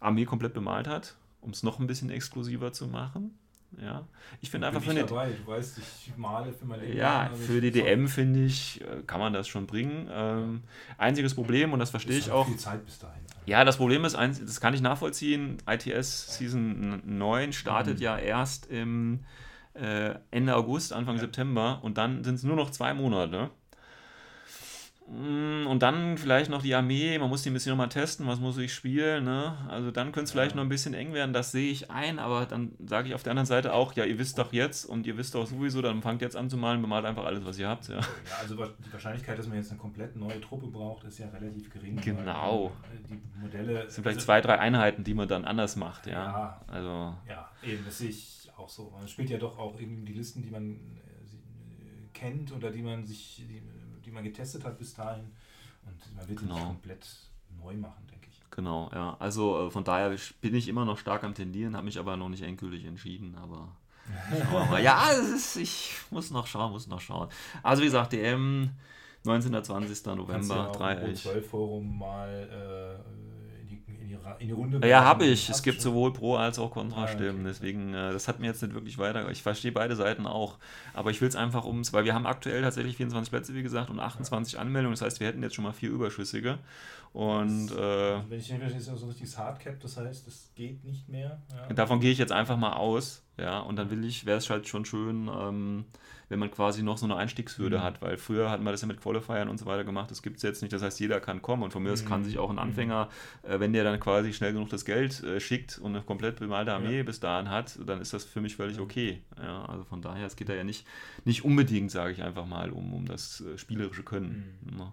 [0.00, 3.38] Armee komplett bemalt hat, um es noch ein bisschen exklusiver zu machen.
[3.80, 4.06] Ja,
[4.40, 5.30] ich finde einfach für eine, dabei.
[5.30, 6.96] Du weißt, ich male für mein Leben.
[6.96, 10.08] Ja, für die DM finde ich, äh, kann man das schon bringen.
[10.10, 10.62] Ähm,
[10.96, 12.46] einziges Problem, und das verstehe ich auch.
[12.46, 13.22] Viel Zeit bis dahin.
[13.46, 15.58] Ja, das Problem ist, das kann ich nachvollziehen.
[15.66, 18.02] ITS Season 9 startet mhm.
[18.02, 19.20] ja erst im
[19.74, 21.22] äh, Ende August, Anfang ja.
[21.22, 23.50] September und dann sind es nur noch zwei Monate.
[25.10, 28.40] Mm, und dann vielleicht noch die Armee, man muss die ein bisschen nochmal testen, was
[28.40, 29.24] muss ich spielen.
[29.24, 29.56] Ne?
[29.68, 32.44] Also dann könnte es vielleicht noch ein bisschen eng werden, das sehe ich ein, aber
[32.44, 35.16] dann sage ich auf der anderen Seite auch, ja, ihr wisst doch jetzt und ihr
[35.16, 37.88] wisst doch sowieso, dann fangt jetzt an zu malen, bemalt einfach alles, was ihr habt.
[37.88, 38.02] Ja, ja
[38.42, 41.96] also die Wahrscheinlichkeit, dass man jetzt eine komplett neue Truppe braucht, ist ja relativ gering.
[42.00, 42.72] Genau.
[42.84, 43.84] Äh, die Modelle.
[43.84, 46.06] Es sind vielleicht also, zwei, drei Einheiten, die man dann anders macht.
[46.06, 47.14] Ja, ja, also.
[47.26, 48.90] ja eben, das sehe ich auch so.
[48.90, 52.82] Man spielt ja doch auch irgendwie die Listen, die man äh, äh, kennt oder die
[52.82, 53.62] man sich, die,
[54.08, 55.30] die man getestet hat bis dahin.
[55.86, 56.54] Und man wird genau.
[56.54, 57.06] nicht komplett
[57.62, 58.40] neu machen, denke ich.
[58.50, 59.16] Genau, ja.
[59.18, 62.28] Also äh, von daher bin ich immer noch stark am Tendieren, habe mich aber noch
[62.28, 63.68] nicht endgültig entschieden, aber.
[64.82, 67.28] ja, ist, ich muss noch schauen, muss noch schauen.
[67.62, 68.70] Also wie gesagt, DM
[69.24, 69.62] 19.
[69.62, 70.06] 20.
[70.06, 72.97] November, 3 12 Forum mal äh,
[74.38, 74.86] in die Runde.
[74.88, 75.48] Ja, habe ich.
[75.48, 77.28] Es gibt sowohl Pro- als auch Kontrastimmen.
[77.36, 77.48] Ah, okay.
[77.48, 79.28] Deswegen, äh, das hat mir jetzt nicht wirklich weiter.
[79.30, 80.58] Ich verstehe beide Seiten auch.
[80.94, 83.90] Aber ich will es einfach ums, weil wir haben aktuell tatsächlich 24 Plätze, wie gesagt,
[83.90, 84.60] und 28 ja.
[84.60, 84.94] Anmeldungen.
[84.94, 86.58] Das heißt, wir hätten jetzt schon mal vier Überschüssige.
[87.12, 90.50] Und, äh, wenn ich nicht verstehe, ist das so ein richtiges Hardcap, das heißt, das
[90.54, 91.42] geht nicht mehr.
[91.52, 91.74] Ja.
[91.74, 93.24] Davon gehe ich jetzt einfach mal aus.
[93.38, 95.84] Ja, und dann will ich, wäre es halt schon schön, ähm,
[96.28, 97.82] wenn man quasi noch so eine Einstiegshürde mhm.
[97.82, 100.38] hat, weil früher hat man das ja mit Qualifiern und so weiter gemacht, das gibt
[100.38, 102.08] es jetzt nicht, das heißt, jeder kann kommen und von mir aus mhm.
[102.08, 102.62] kann sich auch ein mhm.
[102.62, 103.08] Anfänger,
[103.44, 106.72] äh, wenn der dann quasi schnell genug das Geld äh, schickt und eine komplett bemalte
[106.72, 107.02] Armee ja.
[107.04, 109.22] bis dahin hat, dann ist das für mich völlig okay.
[109.40, 110.84] Ja, also von daher, es geht da ja nicht,
[111.24, 114.58] nicht unbedingt, sage ich einfach mal, um, um das äh, spielerische Können.
[114.62, 114.78] Mhm.
[114.78, 114.92] Ne?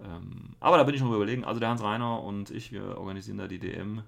[0.00, 3.38] Ähm, aber da bin ich noch überlegen, also der Hans Reiner und ich, wir organisieren
[3.38, 4.02] da die DM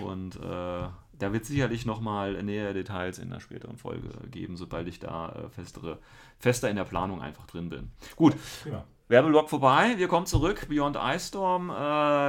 [0.00, 4.98] und äh, da wird sicherlich nochmal nähere Details in der späteren Folge geben, sobald ich
[4.98, 5.98] da äh, festere,
[6.38, 7.90] fester in der Planung einfach drin bin.
[8.16, 8.34] Gut.
[8.64, 8.84] Ja.
[9.06, 11.74] Werbeblock vorbei, wir kommen zurück, Beyond Ice Storm, äh,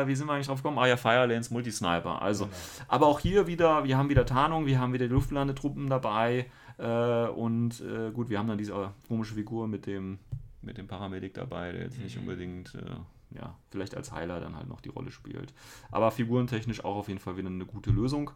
[0.08, 0.78] wie sind wir eigentlich drauf gekommen?
[0.78, 2.22] Ah ja, Firelanes Multisniper.
[2.22, 2.58] Also, genau.
[2.90, 7.80] aber auch hier wieder, wir haben wieder Tarnung, wir haben wieder Luftlandetruppen dabei äh, und
[7.80, 10.20] äh, gut, wir haben dann diese komische Figur mit dem,
[10.66, 12.24] mit dem Paramedic dabei, der jetzt nicht mhm.
[12.24, 12.96] unbedingt äh,
[13.32, 15.54] ja, vielleicht als Heiler dann halt noch die Rolle spielt.
[15.92, 18.32] Aber figurentechnisch auch auf jeden Fall wieder eine gute Lösung.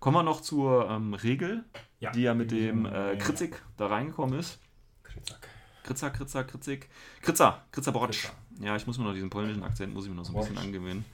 [0.00, 1.64] Kommen wir noch zur ähm, Regel,
[2.00, 4.58] ja, die ja mit dem äh, Kritzik da reingekommen ist.
[5.02, 5.48] Kritzak.
[5.82, 6.88] Kritzer, Kritzer, Kritzik.
[7.20, 8.28] Kritzer, Kritzer Borotsch.
[8.60, 10.58] Ja, ich muss mir noch diesen polnischen Akzent, muss ich mir noch so ein bisschen
[10.58, 11.04] angewöhnen.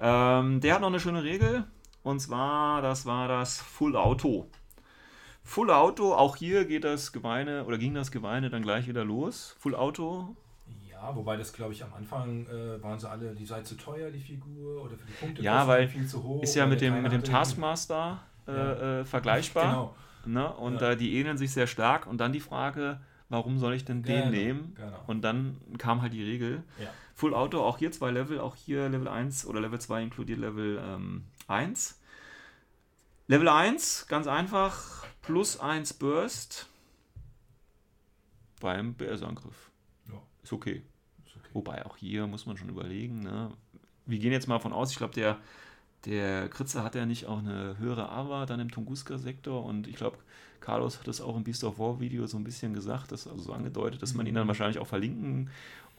[0.00, 1.64] Ähm, der hat noch eine schöne Regel.
[2.02, 4.50] Und zwar, das war das Full Auto.
[5.44, 9.56] Full Auto, auch hier geht das Geweine oder ging das Geweine dann gleich wieder los.
[9.58, 10.36] Full Auto
[11.02, 14.10] ja, wobei das, glaube ich, am Anfang äh, waren sie alle, die sei zu teuer,
[14.10, 16.42] die Figur, oder für die Punkte ja, weil viel zu hoch.
[16.42, 19.00] Ist ja mit dem, mit dem Taskmaster äh, ja.
[19.00, 19.94] äh, vergleichbar.
[20.24, 20.40] Genau.
[20.42, 20.52] Ne?
[20.52, 20.94] Und ja.
[20.94, 22.06] die ähneln sich sehr stark.
[22.06, 24.30] Und dann die Frage, warum soll ich denn den genau.
[24.30, 24.74] nehmen?
[24.76, 25.00] Genau.
[25.08, 26.62] Und dann kam halt die Regel.
[26.78, 26.86] Ja.
[27.14, 30.80] Full Auto, auch hier zwei Level, auch hier Level 1 oder Level 2 inkludiert Level
[30.86, 32.00] ähm, 1.
[33.28, 36.68] Level 1, ganz einfach, plus 1 Burst
[38.60, 39.70] beim BS-Angriff.
[40.08, 40.20] Ja.
[40.42, 40.82] Ist okay.
[41.52, 43.50] Wobei auch hier muss man schon überlegen, ne?
[44.06, 45.38] wir gehen jetzt mal von aus, ich glaube, der,
[46.04, 50.18] der Kritzer hat ja nicht auch eine höhere AVA dann im Tunguska-Sektor und ich glaube,
[50.62, 53.42] Carlos hat das auch im Beast of War Video so ein bisschen gesagt, das also
[53.42, 54.48] so angedeutet, dass man ihn dann mhm.
[54.48, 55.50] wahrscheinlich auch verlinken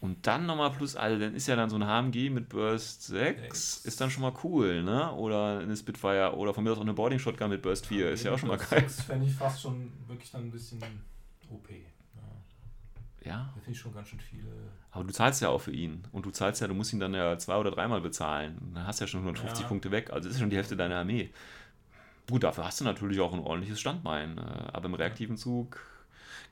[0.04, 3.86] und dann nochmal plus, also dann ist ja dann so ein HMG mit Burst 6,
[3.86, 5.14] ist dann schon mal cool, ne?
[5.14, 8.12] Oder eine Spitfire oder von mir aus auch eine Boarding Shotgun mit Burst 4, ja,
[8.12, 8.82] ist ja auch schon mal geil.
[8.82, 10.82] Das fände ich fast schon wirklich dann ein bisschen
[11.50, 11.70] OP.
[13.24, 13.50] Ja.
[13.56, 14.50] Das finde ich schon ganz schön viele.
[14.92, 16.04] Aber du zahlst ja auch für ihn.
[16.12, 18.58] Und du zahlst ja, du musst ihn dann ja zwei oder dreimal bezahlen.
[18.74, 19.68] Dann hast du ja schon 150 ja.
[19.68, 20.12] Punkte weg.
[20.12, 21.32] Also ist schon die Hälfte deiner Armee.
[22.30, 24.38] Gut, dafür hast du natürlich auch ein ordentliches Standbein.
[24.38, 25.80] Äh, aber im reaktiven Zug.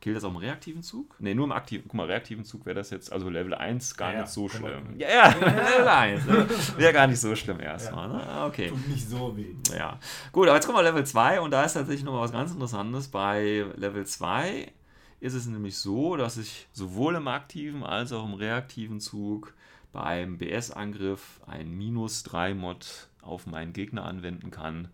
[0.01, 1.15] Gilt das auch im reaktiven Zug?
[1.19, 1.83] Ne, nur im aktiven.
[1.83, 4.95] Guck mal, reaktiven Zug wäre das jetzt, also Level 1 gar ja, nicht so schlimm.
[4.97, 6.25] Ja, ja, Level 1.
[6.25, 6.47] Ne?
[6.77, 8.09] Wäre gar nicht so schlimm erstmal.
[8.09, 8.27] Ne?
[8.27, 8.69] Ah, okay.
[8.69, 9.53] Tut nicht so weh.
[9.71, 9.99] Ja.
[10.31, 13.09] Gut, aber jetzt kommen wir Level 2 und da ist tatsächlich noch was ganz Interessantes.
[13.09, 14.71] Bei Level 2
[15.19, 19.53] ist es nämlich so, dass ich sowohl im aktiven als auch im reaktiven Zug
[19.91, 24.89] beim BS-Angriff ein minus 3 Mod auf meinen Gegner anwenden kann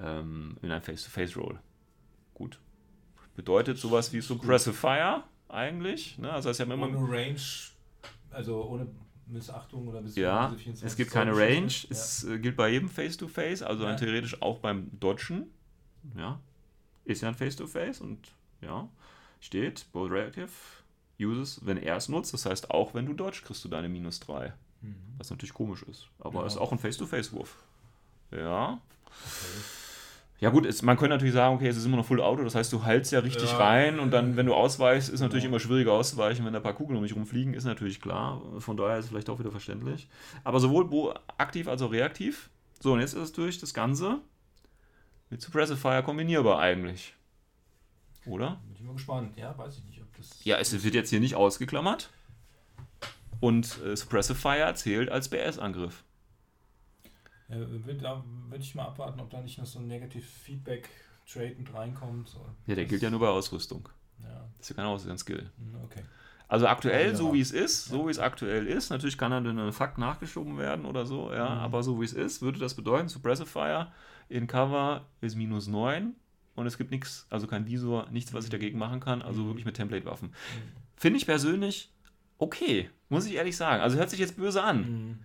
[0.00, 1.58] ähm, in einem Face-to-Face-Roll.
[2.34, 2.60] Gut.
[3.34, 6.18] Bedeutet sowas wie Suppressive Fire eigentlich.
[6.18, 6.30] Ne?
[6.30, 7.40] Also das heißt ja immer ohne Range,
[8.30, 8.86] also ohne
[9.26, 11.66] Missachtung oder bis Ja, es gibt keine Range.
[11.66, 11.90] Ja.
[11.90, 13.94] Es äh, gilt bei jedem Face-to-Face, -face, also ja.
[13.94, 15.46] theoretisch auch beim Dodgen.
[16.16, 16.40] Ja,
[17.04, 18.28] ist ja ein Face-to-Face -face und
[18.60, 18.88] ja
[19.40, 20.50] steht, Bold Reactive
[21.20, 22.32] uses, wenn er es nutzt.
[22.32, 24.52] Das heißt, auch wenn du dodge, kriegst du deine minus 3.
[24.80, 24.94] Mhm.
[25.18, 26.08] Was natürlich komisch ist.
[26.20, 26.46] Aber ja.
[26.46, 27.62] ist auch ein Face-to-Face-Wurf.
[28.30, 28.80] Ja.
[29.06, 29.77] Okay.
[30.40, 32.54] Ja gut, es, man könnte natürlich sagen, okay, es ist immer noch Full Auto, das
[32.54, 35.48] heißt, du haltst ja richtig ja, rein und dann, wenn du ausweichst, ist natürlich ja.
[35.48, 38.40] immer schwieriger auszuweichen, wenn da ein paar Kugeln um mich rumfliegen, ist natürlich klar.
[38.58, 40.08] Von daher ist es vielleicht auch wieder verständlich.
[40.44, 42.50] Aber sowohl aktiv als auch reaktiv.
[42.78, 44.20] So, und jetzt ist es durch das Ganze
[45.28, 47.14] mit Suppressive Fire kombinierbar eigentlich.
[48.24, 48.60] Oder?
[48.64, 49.36] Bin ich mal gespannt.
[49.36, 50.44] Ja, weiß ich nicht, ob das.
[50.44, 52.10] Ja, es wird jetzt hier nicht ausgeklammert.
[53.40, 56.04] Und äh, Suppressive Fire zählt als BS-Angriff.
[57.48, 60.88] Ja, da würde ich mal abwarten, ob da nicht noch so ein Negative Feedback
[61.30, 62.28] Trade mit reinkommt.
[62.28, 62.44] So.
[62.66, 63.88] Ja, der gilt ja nur bei Ausrüstung.
[64.22, 64.48] Ja.
[64.56, 65.50] Das ist ja kein Ausrüstungsskill.
[65.58, 66.02] Hm, okay.
[66.48, 69.72] Also aktuell, so wie es ist, so wie es aktuell ist, natürlich kann dann ein
[69.72, 71.60] Fakt nachgeschoben werden oder so, ja, mhm.
[71.60, 73.92] aber so wie es ist, würde das bedeuten, Suppressive Fire
[74.30, 76.14] in Cover ist minus 9
[76.54, 79.48] und es gibt nichts, also kein Visor, nichts, was ich dagegen machen kann, also mhm.
[79.48, 80.28] wirklich mit Template-Waffen.
[80.28, 80.32] Mhm.
[80.96, 81.92] Finde ich persönlich
[82.38, 83.82] okay, muss ich ehrlich sagen.
[83.82, 84.78] Also hört sich jetzt böse an.
[84.78, 85.18] Mhm.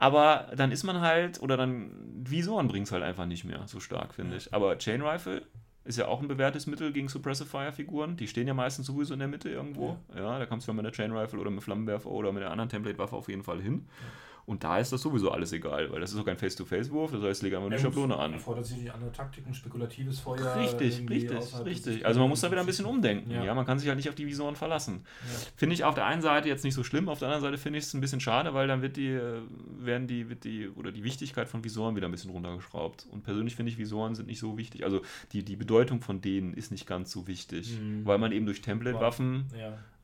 [0.00, 1.90] Aber dann ist man halt, oder dann
[2.24, 4.52] Visoren bringt es halt einfach nicht mehr so stark, finde ich.
[4.54, 5.42] Aber Chain Rifle
[5.84, 8.16] ist ja auch ein bewährtes Mittel gegen Suppressive Fire Figuren.
[8.16, 9.98] Die stehen ja meistens sowieso in der Mitte irgendwo.
[10.14, 12.42] Ja, ja da kommst du ja mit der Chain Rifle oder mit Flammenwerfer oder mit
[12.42, 13.86] der anderen Template-Waffe auf jeden Fall hin.
[14.00, 14.06] Ja.
[14.50, 17.42] Und da ist das sowieso alles egal, weil das ist auch kein Face-to-Face-Wurf, das heißt,
[17.44, 18.32] lege einfach eine ja, Schablone an.
[18.32, 20.56] Erfordert sich andere Taktiken, spekulatives Feuer.
[20.56, 22.04] Richtig, richtig, richtig.
[22.04, 23.30] Also man muss da wieder ein bisschen umdenken.
[23.30, 23.44] Ja.
[23.44, 23.54] ja.
[23.54, 25.04] man kann sich halt nicht auf die Visoren verlassen.
[25.04, 25.38] Ja.
[25.54, 27.78] Finde ich auf der einen Seite jetzt nicht so schlimm, auf der anderen Seite finde
[27.78, 29.40] ich es ein bisschen schade, weil dann wird die, äh,
[29.78, 33.06] werden die, wird die, oder die Wichtigkeit von Visoren wieder ein bisschen runtergeschraubt.
[33.12, 34.82] Und persönlich finde ich, Visoren sind nicht so wichtig.
[34.82, 38.04] Also die, die Bedeutung von denen ist nicht ganz so wichtig, mhm.
[38.04, 39.46] weil man eben durch Template-Waffen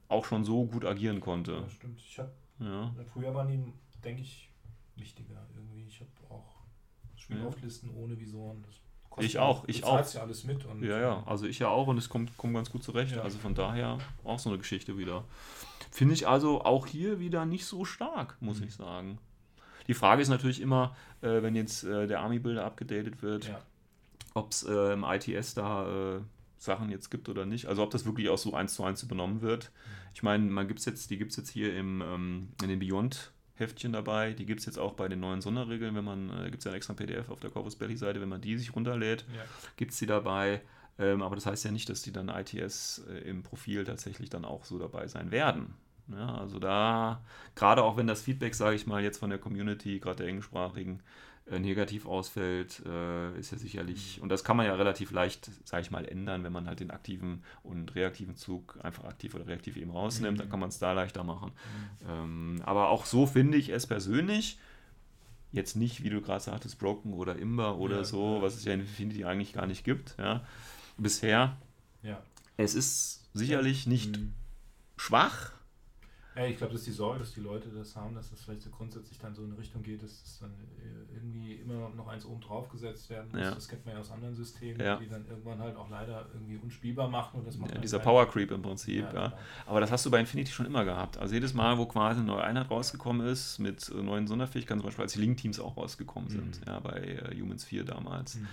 [0.06, 1.52] auch schon so gut agieren konnte.
[1.52, 1.98] Ja, stimmt.
[1.98, 2.30] Ich hab,
[2.60, 2.94] ja.
[3.12, 3.72] Früher waren die,
[4.06, 4.50] denke ich,
[4.94, 5.84] wichtiger irgendwie.
[5.86, 6.62] Ich habe auch
[7.16, 7.96] Spielauflisten ja.
[7.96, 8.64] ohne Visoren.
[9.18, 10.14] ich auch, ich auch.
[10.14, 10.64] ja alles mit.
[10.64, 13.16] Und ja, ja, also ich ja auch und es kommt, kommt ganz gut zurecht.
[13.16, 13.22] Ja.
[13.22, 15.24] Also von daher auch so eine Geschichte wieder.
[15.90, 18.66] Finde ich also auch hier wieder nicht so stark, muss mhm.
[18.66, 19.18] ich sagen.
[19.88, 23.60] Die Frage ist natürlich immer, äh, wenn jetzt äh, der Army-Builder abgedatet wird, ja.
[24.34, 26.20] ob es äh, im ITS da äh,
[26.58, 27.66] Sachen jetzt gibt oder nicht.
[27.66, 29.64] Also ob das wirklich auch so eins zu eins übernommen wird.
[29.64, 29.92] Mhm.
[30.14, 33.32] Ich meine, man gibt's jetzt, die gibt es jetzt hier im, ähm, in den Beyond
[33.56, 34.32] Heftchen dabei.
[34.32, 36.70] Die gibt es jetzt auch bei den neuen Sonderregeln, wenn man, äh, gibt es ja
[36.70, 39.42] ein extra PDF auf der Corpus Belly Seite, wenn man die sich runterlädt, ja.
[39.76, 40.62] gibt es die dabei.
[40.98, 44.44] Ähm, aber das heißt ja nicht, dass die dann ITS äh, im Profil tatsächlich dann
[44.44, 45.74] auch so dabei sein werden.
[46.08, 47.20] Ja, also da,
[47.54, 51.02] gerade auch wenn das Feedback, sage ich mal, jetzt von der Community, gerade der englischsprachigen,
[51.50, 55.90] negativ ausfällt, äh, ist ja sicherlich, und das kann man ja relativ leicht, sage ich
[55.92, 59.92] mal, ändern, wenn man halt den aktiven und reaktiven Zug einfach aktiv oder reaktiv eben
[59.92, 60.40] rausnimmt, mhm.
[60.40, 61.52] dann kann man es da leichter machen.
[62.00, 62.08] Mhm.
[62.08, 64.58] Ähm, aber auch so finde ich es persönlich,
[65.52, 68.72] jetzt nicht, wie du gerade sagtest, Broken oder Imber oder ja, so, was es ja
[68.72, 70.44] in Infinity eigentlich gar nicht gibt, ja,
[70.98, 71.56] bisher.
[72.02, 72.20] Ja.
[72.56, 74.34] Es ist sicherlich nicht mhm.
[74.96, 75.52] schwach,
[76.36, 78.60] ja, ich glaube, das ist die Sorge, dass die Leute das haben, dass das vielleicht
[78.60, 82.08] so grundsätzlich dann so in eine Richtung geht, dass das dann äh, irgendwie immer noch
[82.08, 83.40] eins oben drauf gesetzt werden muss.
[83.40, 83.54] Ja.
[83.54, 84.96] Das kennt man ja aus anderen Systemen, ja.
[84.96, 87.38] die dann irgendwann halt auch leider irgendwie unspielbar machen.
[87.38, 89.32] Und das macht ja, dieser Power Creep im Prinzip, ja, genau.
[89.64, 91.16] Aber das hast du bei Infinity schon immer gehabt.
[91.16, 94.88] Also jedes Mal, wo quasi eine neue Einheit rausgekommen ist, mit äh, neuen Sonderfähigkeiten, zum
[94.88, 96.66] Beispiel als die Link-Teams auch rausgekommen sind, mhm.
[96.66, 98.36] ja, bei äh, Humans 4 damals.
[98.36, 98.48] Mhm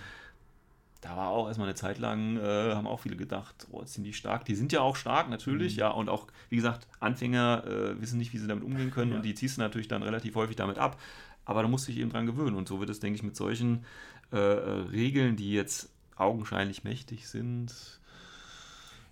[1.04, 4.14] da war auch erstmal eine Zeit lang, äh, haben auch viele gedacht, oh, sind die
[4.14, 4.46] stark.
[4.46, 5.80] Die sind ja auch stark, natürlich, mhm.
[5.80, 5.90] ja.
[5.90, 9.18] Und auch, wie gesagt, Anfänger äh, wissen nicht, wie sie damit umgehen können ja.
[9.18, 10.98] und die ziehst du natürlich dann relativ häufig damit ab.
[11.44, 12.56] Aber da musst du dich eben dran gewöhnen.
[12.56, 13.84] Und so wird es, denke ich, mit solchen
[14.32, 18.00] äh, äh Regeln, die jetzt augenscheinlich mächtig sind,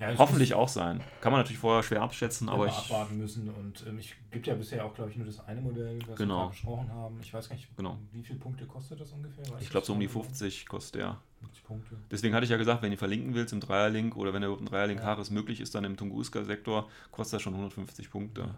[0.02, 1.00] ja, Hoffentlich auch sein.
[1.20, 2.72] Kann man natürlich vorher schwer abschätzen, aber ich.
[2.72, 3.48] abwarten müssen.
[3.48, 6.46] Und ähm, ich gibt ja bisher auch, glaube ich, nur das eine Modell, was genau.
[6.46, 7.18] wir besprochen haben.
[7.20, 7.98] Ich weiß gar nicht, genau.
[8.10, 9.44] wie viele Punkte kostet das ungefähr?
[9.50, 11.18] Weiß ich glaube, so um die 50 kostet der.
[11.40, 11.96] 50 Punkte.
[12.10, 14.66] Deswegen hatte ich ja gesagt, wenn du verlinken willst im Dreierlink oder wenn der ein
[14.66, 15.06] Dreierlink ja.
[15.06, 18.42] Haares möglich ist, dann im Tunguska-Sektor, kostet das schon 150 Punkte.
[18.42, 18.54] Ja.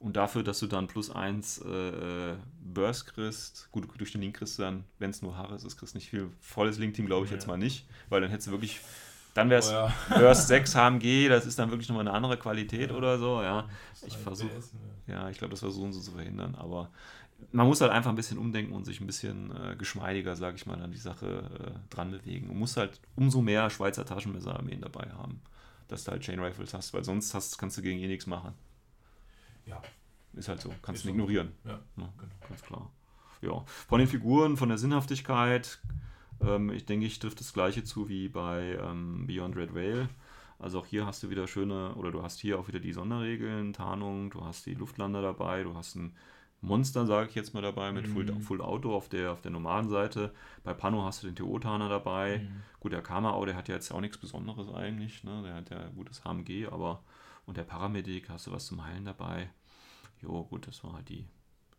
[0.00, 4.58] Und dafür, dass du dann plus 1 äh, Burst kriegst, gut, durch den Link kriegst
[4.58, 6.30] du dann, wenn es nur Haares ist, kriegst du nicht viel.
[6.40, 7.36] Volles Link-Team glaube ich ja.
[7.36, 8.80] jetzt mal nicht, weil dann hättest du wirklich
[9.38, 9.94] dann wäre es oh, ja.
[10.18, 12.96] Burst 6 HMG, das ist dann wirklich nochmal eine andere Qualität ja.
[12.96, 13.40] oder so.
[13.40, 13.68] Ja,
[14.04, 14.50] ich versuche,
[15.06, 16.90] ja, ich glaube, das versuchen sie zu verhindern, aber
[17.52, 20.66] man muss halt einfach ein bisschen umdenken und sich ein bisschen äh, geschmeidiger, sage ich
[20.66, 22.50] mal, an die Sache äh, dran bewegen.
[22.50, 25.40] Und muss halt umso mehr Schweizer Taschenmesserarmeen dabei haben,
[25.86, 28.54] dass du halt Chain Rifles hast, weil sonst hast, kannst du gegen eh nichts machen.
[29.66, 29.80] Ja.
[30.32, 31.52] Ist halt so, kannst du ignorieren.
[31.64, 32.12] Ja, ja genau.
[32.48, 32.90] ganz klar.
[33.40, 35.78] Ja, von den Figuren, von der Sinnhaftigkeit
[36.40, 40.08] ähm, ich denke, ich trifft das gleiche zu wie bei ähm, Beyond Red Whale.
[40.58, 43.72] Also auch hier hast du wieder schöne, oder du hast hier auch wieder die Sonderregeln,
[43.72, 46.16] Tarnung, du hast die Luftlander dabei, du hast ein
[46.60, 48.42] Monster, sage ich jetzt mal dabei, mit mhm.
[48.42, 50.34] Full, Auto auf der, auf der normalen Seite.
[50.64, 52.38] Bei Pano hast du den TO-Taner dabei.
[52.38, 52.62] Mhm.
[52.80, 55.22] Gut, der Kamau, der hat ja jetzt auch nichts Besonderes eigentlich.
[55.22, 55.42] Ne?
[55.44, 57.04] Der hat ja gutes HMG, aber
[57.46, 59.50] und der Paramedic hast du was zum Heilen dabei.
[60.20, 61.26] Jo, gut, das war halt die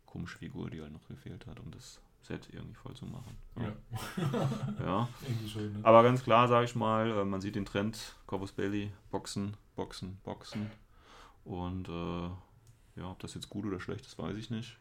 [0.06, 3.36] komische Figur, die halt noch gefehlt hat, um das Set irgendwie voll zu machen.
[3.56, 4.84] Ja.
[4.84, 5.08] ja.
[5.48, 5.80] Schön, ne?
[5.82, 10.18] Aber ganz klar, sage ich mal, äh, man sieht den Trend, Corvus Belly, Boxen, Boxen,
[10.22, 10.70] Boxen.
[11.44, 14.76] Und äh, ja, ob das jetzt gut oder schlecht ist, weiß ich nicht.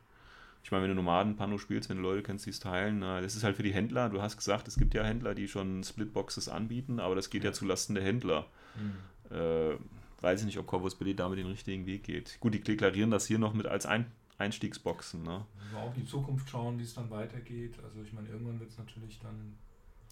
[0.64, 3.36] Ich meine, wenn du Nomaden-Pano spielst, wenn du Leute kennst, die es teilen, na, das
[3.36, 4.10] ist halt für die Händler.
[4.10, 7.54] Du hast gesagt, es gibt ja Händler, die schon Splitboxes anbieten, aber das geht ja,
[7.54, 8.48] zulasten der Händler.
[8.76, 9.36] Mhm.
[9.36, 9.78] Äh,
[10.22, 12.38] weiß ich nicht, ob Corvus Belly damit den richtigen Weg geht.
[12.42, 15.24] Gut, die deklarieren das hier noch mit als ein Einstiegsboxen.
[15.24, 15.46] Ne?
[15.72, 17.76] Wir auch die Zukunft schauen, wie es dann weitergeht.
[17.84, 19.58] Also ich meine, irgendwann wird es natürlich dann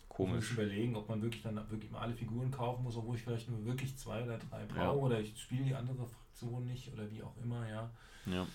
[0.09, 3.49] komisch überlegen, ob man wirklich dann wirklich mal alle Figuren kaufen muss, obwohl ich vielleicht
[3.49, 4.91] nur wirklich zwei oder drei brauche ja.
[4.91, 7.89] oder ich spiele die andere Fraktion nicht oder wie auch immer, ja.
[8.25, 8.45] Ja.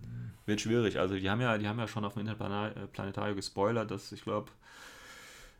[0.00, 0.30] Hm.
[0.46, 0.98] Wird schwierig.
[0.98, 4.50] Also die haben ja, die haben ja schon auf dem Interplanetario gespoilert, dass ich glaube,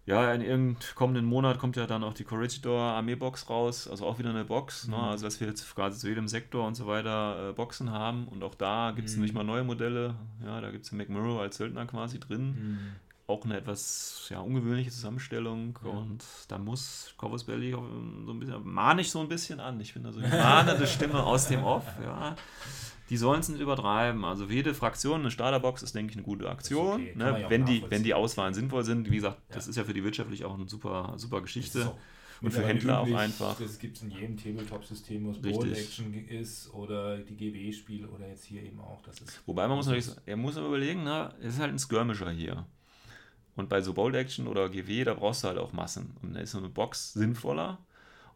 [0.09, 4.19] ja, in irgendeinem kommenden Monat kommt ja dann auch die Corregidor Armeebox raus, also auch
[4.19, 4.97] wieder eine Box, ne?
[4.97, 5.03] mhm.
[5.03, 5.09] ne?
[5.11, 8.43] also dass wir jetzt quasi zu jedem Sektor und so weiter äh, Boxen haben und
[8.43, 9.23] auch da gibt es mhm.
[9.23, 12.79] nicht mal neue Modelle, ja, da gibt es den McMurrow als Söldner quasi drin, mhm.
[13.27, 15.91] auch eine etwas ja, ungewöhnliche Zusammenstellung ja.
[15.91, 19.93] und da muss Corvus Belly so ein bisschen, mahne ich so ein bisschen an, ich
[19.93, 22.35] bin da so eine mahnende Stimme aus dem Off, ja,
[23.11, 24.25] die sollen es nicht übertreiben.
[24.25, 27.01] Also jede Fraktion, eine Starterbox ist, denke ich, eine gute Aktion.
[27.01, 27.13] Okay.
[27.15, 27.47] Ne?
[27.49, 29.11] Wenn, die, wenn die Auswahlen sinnvoll sind.
[29.11, 29.55] Wie gesagt, ja.
[29.55, 31.93] das ist ja für die wirtschaftlich auch eine super, super Geschichte.
[32.41, 33.59] Und für Händler üblich, auch einfach.
[33.59, 38.29] Das gibt es in jedem Tabletop-System, wo es Bold Action ist oder die GW-Spiele oder
[38.29, 39.03] jetzt hier eben auch.
[39.03, 41.35] Das ist Wobei man muss natürlich, er muss aber überlegen, ne?
[41.41, 42.67] es ist halt ein Skirmisher hier.
[43.57, 46.17] Und bei so Bold Action oder GW, da brauchst du halt auch Massen.
[46.23, 47.79] Und da ist so eine Box sinnvoller.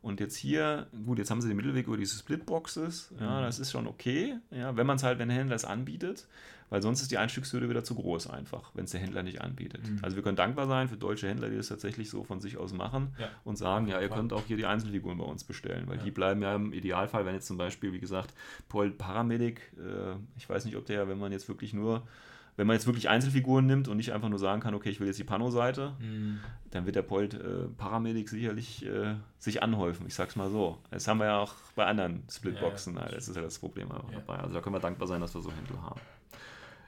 [0.02, 3.14] Und jetzt hier, gut, jetzt haben sie den Mittelweg über diese Splitboxes.
[3.20, 3.44] Ja, mhm.
[3.44, 6.26] das ist schon okay, ja, wenn man es halt, wenn der Händler es anbietet,
[6.70, 9.88] weil sonst ist die Einstiegshürde wieder zu groß einfach, wenn es der Händler nicht anbietet.
[9.88, 9.98] Mhm.
[10.02, 12.72] Also wir können dankbar sein für deutsche Händler, die das tatsächlich so von sich aus
[12.72, 13.28] machen ja.
[13.44, 16.04] und sagen, ja, ihr könnt auch hier die Einzelfiguren bei uns bestellen, weil ja.
[16.04, 18.34] die bleiben ja im Idealfall, wenn jetzt zum Beispiel, wie gesagt,
[18.68, 22.08] Paul Paramedic, äh, ich weiß nicht, ob der, wenn man jetzt wirklich nur
[22.56, 25.06] wenn man jetzt wirklich Einzelfiguren nimmt und nicht einfach nur sagen kann, okay, ich will
[25.06, 26.40] jetzt die Pano-Seite, mhm.
[26.70, 30.06] dann wird der Polt äh, Paramedic sicherlich äh, sich anhäufen.
[30.06, 30.78] Ich sag's mal so.
[30.90, 32.94] Das haben wir ja auch bei anderen Splitboxen.
[32.96, 33.12] Ja, ja.
[33.12, 34.02] Das ist ja das Problem ja.
[34.12, 34.38] dabei.
[34.38, 36.00] Also da können wir dankbar sein, dass wir so Händler haben.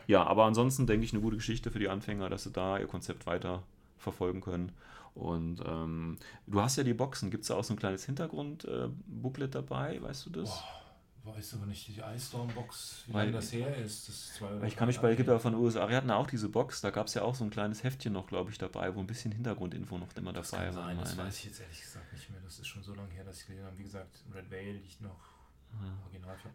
[0.07, 2.87] Ja, aber ansonsten denke ich eine gute Geschichte für die Anfänger, dass sie da ihr
[2.87, 3.63] Konzept weiter
[3.97, 4.73] verfolgen können.
[5.15, 7.31] Und ähm, du hast ja die Boxen.
[7.31, 10.03] Gibt es da auch so ein kleines Hintergrund-Booklet äh, dabei?
[10.03, 10.51] Weißt du das?
[10.51, 10.84] Boah
[11.27, 14.09] weiß aber nicht, die Ice Storm Box, wie lange das her ist.
[14.09, 16.49] Das ist weil ich kann mich bei, gibt ja von USA, wir hatten auch diese
[16.49, 19.01] Box, da gab es ja auch so ein kleines Heftchen noch, glaube ich, dabei, wo
[19.01, 20.95] ein bisschen Hintergrundinfo noch immer das dabei war.
[20.95, 23.41] Das weiß ich jetzt ehrlich gesagt nicht mehr, das ist schon so lange her, dass
[23.41, 23.79] ich gelesen habe.
[23.79, 25.34] Wie gesagt, Red Veil liegt noch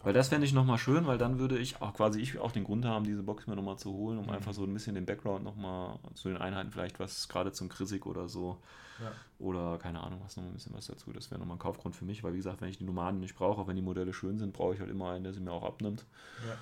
[0.02, 2.64] weil das fände ich nochmal schön, weil dann würde ich auch quasi ich auch den
[2.64, 4.32] Grund haben, diese Box mir nochmal zu holen, um mhm.
[4.32, 8.06] einfach so ein bisschen den Background nochmal zu den Einheiten, vielleicht was gerade zum Krisik
[8.06, 8.58] oder so.
[9.02, 9.12] Ja.
[9.40, 11.12] Oder keine Ahnung, was noch ein bisschen was dazu.
[11.14, 13.36] Das wäre nochmal ein Kaufgrund für mich, weil wie gesagt, wenn ich die Nomaden nicht
[13.36, 15.52] brauche, auch wenn die Modelle schön sind, brauche ich halt immer einen, der sie mir
[15.52, 16.06] auch abnimmt.
[16.48, 16.58] Ja.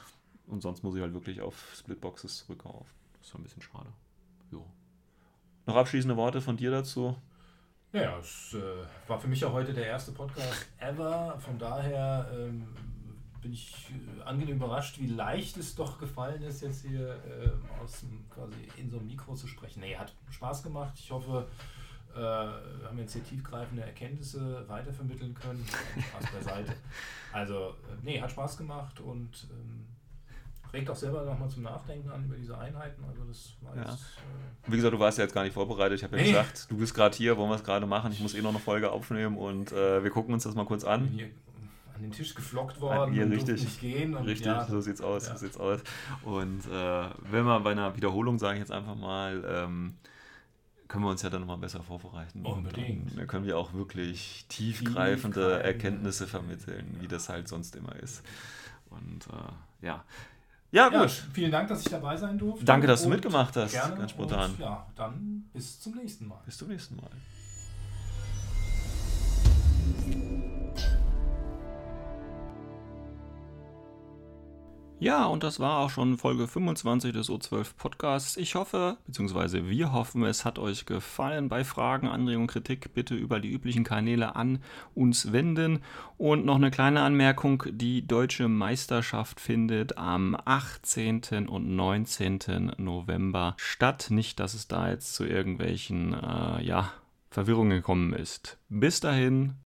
[0.47, 2.93] Und sonst muss ich halt wirklich auf Splitboxes zurückkaufen.
[3.20, 3.89] Das ist ein bisschen schade.
[4.51, 4.66] Jo.
[5.66, 7.16] Noch abschließende Worte von dir dazu?
[7.93, 11.38] Ja, es äh, war für mich auch heute der erste Podcast ever.
[11.39, 12.67] Von daher ähm,
[13.41, 18.03] bin ich äh, angenehm überrascht, wie leicht es doch gefallen ist, jetzt hier äh, aus
[18.29, 19.79] quasi in so einem Mikro zu sprechen.
[19.79, 20.95] Nee, hat Spaß gemacht.
[20.99, 21.47] Ich hoffe,
[22.13, 25.65] äh, wir haben jetzt hier tiefgreifende Erkenntnisse weitervermitteln können.
[26.09, 26.75] Spaß beiseite.
[27.31, 29.88] Also, äh, nee, hat Spaß gemacht und ähm,
[30.78, 33.03] regt auch selber nochmal zum Nachdenken an über diese Einheiten.
[33.07, 33.82] Also das war ja.
[33.91, 34.01] jetzt,
[34.67, 35.97] äh Wie gesagt, du warst ja jetzt gar nicht vorbereitet.
[35.97, 36.30] Ich habe ja nee.
[36.30, 38.11] gesagt, du bist gerade hier, wollen wir es gerade machen.
[38.11, 40.84] Ich muss eh noch eine Folge aufnehmen und äh, wir gucken uns das mal kurz
[40.84, 41.05] an.
[41.05, 41.30] Ich bin hier
[41.95, 44.15] an den Tisch geflockt worden hier, und richtig, nicht gehen.
[44.15, 45.34] Und richtig, ja, so sieht's aus, ja.
[45.34, 45.82] so sieht's aus.
[46.23, 49.95] Und äh, wenn wir bei einer Wiederholung, sage ich jetzt einfach mal, ähm,
[50.88, 52.45] können wir uns ja dann nochmal besser vorbereiten.
[52.45, 53.11] Unbedingt.
[53.11, 57.01] Und dann können wir auch wirklich tiefgreifende Erkenntnisse vermitteln, ja.
[57.01, 58.23] wie das halt sonst immer ist.
[58.89, 60.05] Und äh, ja,
[60.72, 61.09] ja, gut.
[61.09, 62.65] Ja, vielen Dank, dass ich dabei sein durfte.
[62.65, 63.72] Danke, dass du mitgemacht hast.
[63.72, 63.95] Gerne.
[63.95, 64.51] Ganz spontan.
[64.51, 66.41] Und, ja, dann bis zum nächsten Mal.
[66.45, 67.09] Bis zum nächsten Mal.
[74.99, 78.35] Ja, und das war auch schon Folge 25 des O12 Podcasts.
[78.35, 81.49] Ich hoffe, beziehungsweise wir hoffen, es hat euch gefallen.
[81.49, 84.57] Bei Fragen, Anregungen, Kritik bitte über die üblichen Kanäle an
[84.95, 85.83] uns wenden.
[86.17, 91.47] Und noch eine kleine Anmerkung, die deutsche Meisterschaft findet am 18.
[91.47, 92.71] und 19.
[92.77, 94.07] November statt.
[94.09, 96.91] Nicht, dass es da jetzt zu irgendwelchen, äh, ja,
[97.29, 98.57] Verwirrungen gekommen ist.
[98.67, 99.57] Bis dahin,